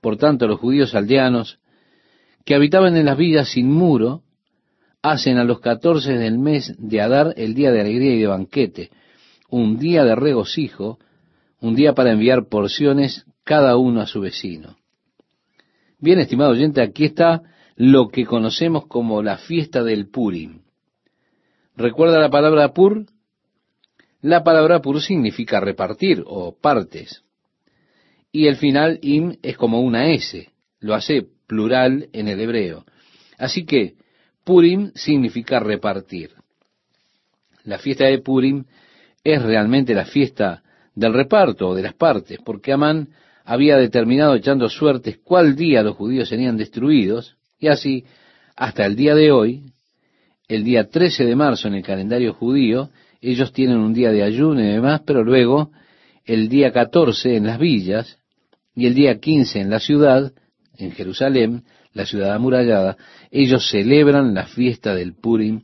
[0.00, 1.58] Por tanto, los judíos aldeanos,
[2.44, 4.22] que habitaban en las villas sin muro,
[5.02, 8.90] hacen a los catorce del mes de Adar el día de alegría y de banquete,
[9.48, 10.98] un día de regocijo,
[11.60, 14.76] un día para enviar porciones cada uno a su vecino.
[15.98, 17.42] Bien, estimado oyente, aquí está
[17.76, 20.60] lo que conocemos como la fiesta del Purim.
[21.76, 23.06] ¿Recuerda la palabra pur?
[24.20, 27.24] La palabra pur significa repartir o partes.
[28.30, 30.48] Y el final im es como una S,
[30.80, 32.84] lo hace plural en el hebreo.
[33.38, 33.94] Así que
[34.44, 36.30] Purim significa repartir.
[37.64, 38.64] La fiesta de Purim
[39.24, 40.62] es realmente la fiesta
[40.94, 43.08] del reparto de las partes, porque Amán
[43.44, 48.04] había determinado echando suertes cuál día los judíos serían destruidos, y así,
[48.56, 49.72] hasta el día de hoy,
[50.48, 54.60] el día 13 de marzo en el calendario judío, ellos tienen un día de ayuno
[54.62, 55.70] y demás, pero luego
[56.24, 58.17] el día 14 en las villas
[58.78, 60.32] y el día 15 en la ciudad,
[60.76, 61.64] en Jerusalén,
[61.94, 62.96] la ciudad amurallada,
[63.32, 65.62] ellos celebran la fiesta del Purim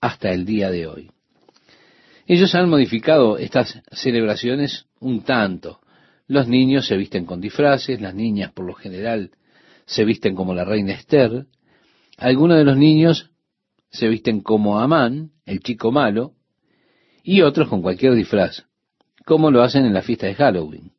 [0.00, 1.10] hasta el día de hoy.
[2.26, 5.80] Ellos han modificado estas celebraciones un tanto.
[6.26, 9.32] Los niños se visten con disfraces, las niñas por lo general
[9.84, 11.44] se visten como la reina Esther,
[12.16, 13.30] algunos de los niños
[13.90, 16.32] se visten como Amán, el chico malo,
[17.22, 18.64] y otros con cualquier disfraz,
[19.26, 20.93] como lo hacen en la fiesta de Halloween.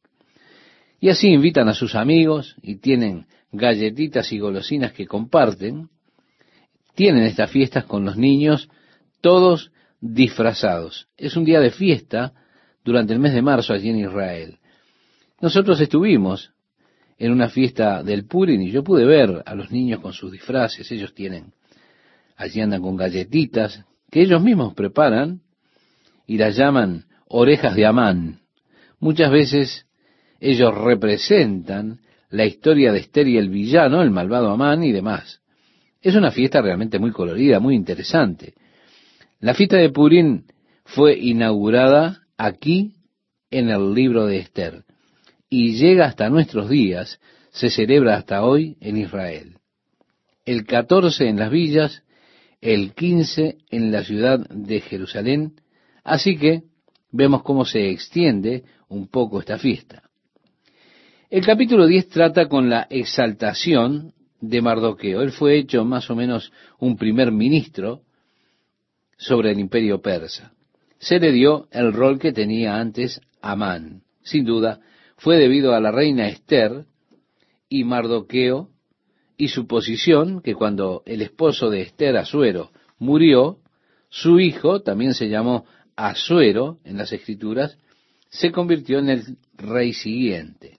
[1.06, 5.90] Y así invitan a sus amigos y tienen galletitas y golosinas que comparten,
[6.96, 8.70] tienen estas fiestas con los niños,
[9.22, 11.08] todos disfrazados.
[11.16, 12.34] Es un día de fiesta
[12.84, 14.58] durante el mes de marzo allí en Israel.
[15.42, 16.54] Nosotros estuvimos
[17.20, 20.92] en una fiesta del Purim y yo pude ver a los niños con sus disfraces.
[20.92, 21.54] Ellos tienen,
[22.36, 25.42] allí andan con galletitas que ellos mismos preparan
[26.26, 28.40] y las llaman orejas de Amán.
[29.00, 29.86] Muchas veces
[30.40, 35.42] ellos representan la historia de Esther y el villano, el malvado Amán y demás.
[36.02, 38.54] Es una fiesta realmente muy colorida, muy interesante.
[39.40, 40.44] La fiesta de Purim
[40.84, 42.94] fue inaugurada aquí
[43.50, 44.84] en el libro de Esther
[45.50, 47.20] y llega hasta nuestros días,
[47.52, 49.58] se celebra hasta hoy en Israel.
[50.46, 52.04] El 14 en las villas,
[52.62, 55.54] el 15 en la ciudad de Jerusalén,
[56.04, 56.64] así que
[57.12, 60.04] vemos cómo se extiende un poco esta fiesta.
[61.30, 65.24] El capítulo 10 trata con la exaltación de Mardoqueo.
[65.24, 68.02] Él fue hecho más o menos un primer ministro
[69.18, 70.54] sobre el imperio persa.
[71.00, 74.04] Se le dio el rol que tenía antes Amán.
[74.22, 74.82] Sin duda,
[75.18, 76.86] fue debido a la reina Esther
[77.70, 78.70] y Mardoqueo
[79.36, 83.60] y su posición que cuando el esposo de Esther, Asuero, murió,
[84.10, 85.66] su hijo, también se llamó
[85.96, 87.80] Asuero en las escrituras,
[88.30, 90.75] se convirtió en el rey siguiente.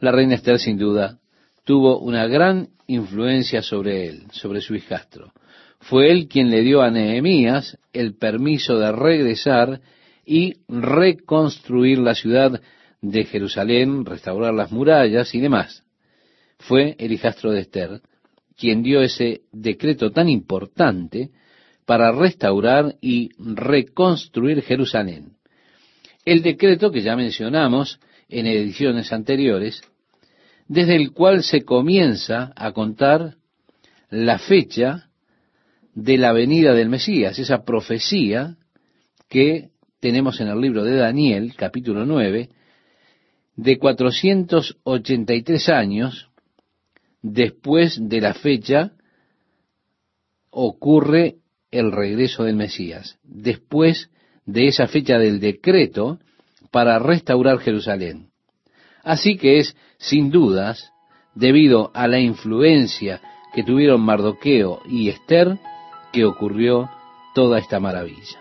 [0.00, 1.18] La reina Esther, sin duda,
[1.64, 5.32] tuvo una gran influencia sobre él, sobre su hijastro.
[5.78, 9.80] Fue él quien le dio a Nehemías el permiso de regresar
[10.24, 12.60] y reconstruir la ciudad
[13.02, 15.84] de Jerusalén, restaurar las murallas y demás.
[16.58, 18.00] Fue el hijastro de Esther
[18.56, 21.30] quien dio ese decreto tan importante
[21.86, 25.32] para restaurar y reconstruir Jerusalén.
[26.26, 27.98] El decreto que ya mencionamos
[28.30, 29.82] en ediciones anteriores,
[30.68, 33.36] desde el cual se comienza a contar
[34.08, 35.10] la fecha
[35.94, 38.56] de la venida del Mesías, esa profecía
[39.28, 39.70] que
[40.00, 42.48] tenemos en el libro de Daniel, capítulo 9,
[43.56, 46.30] de 483 años
[47.22, 48.92] después de la fecha
[50.50, 51.36] ocurre
[51.70, 54.10] el regreso del Mesías, después
[54.46, 56.18] de esa fecha del decreto
[56.70, 58.30] para restaurar Jerusalén.
[59.02, 60.92] Así que es, sin dudas,
[61.34, 63.20] debido a la influencia
[63.54, 65.58] que tuvieron Mardoqueo y Esther,
[66.12, 66.88] que ocurrió
[67.34, 68.38] toda esta maravilla.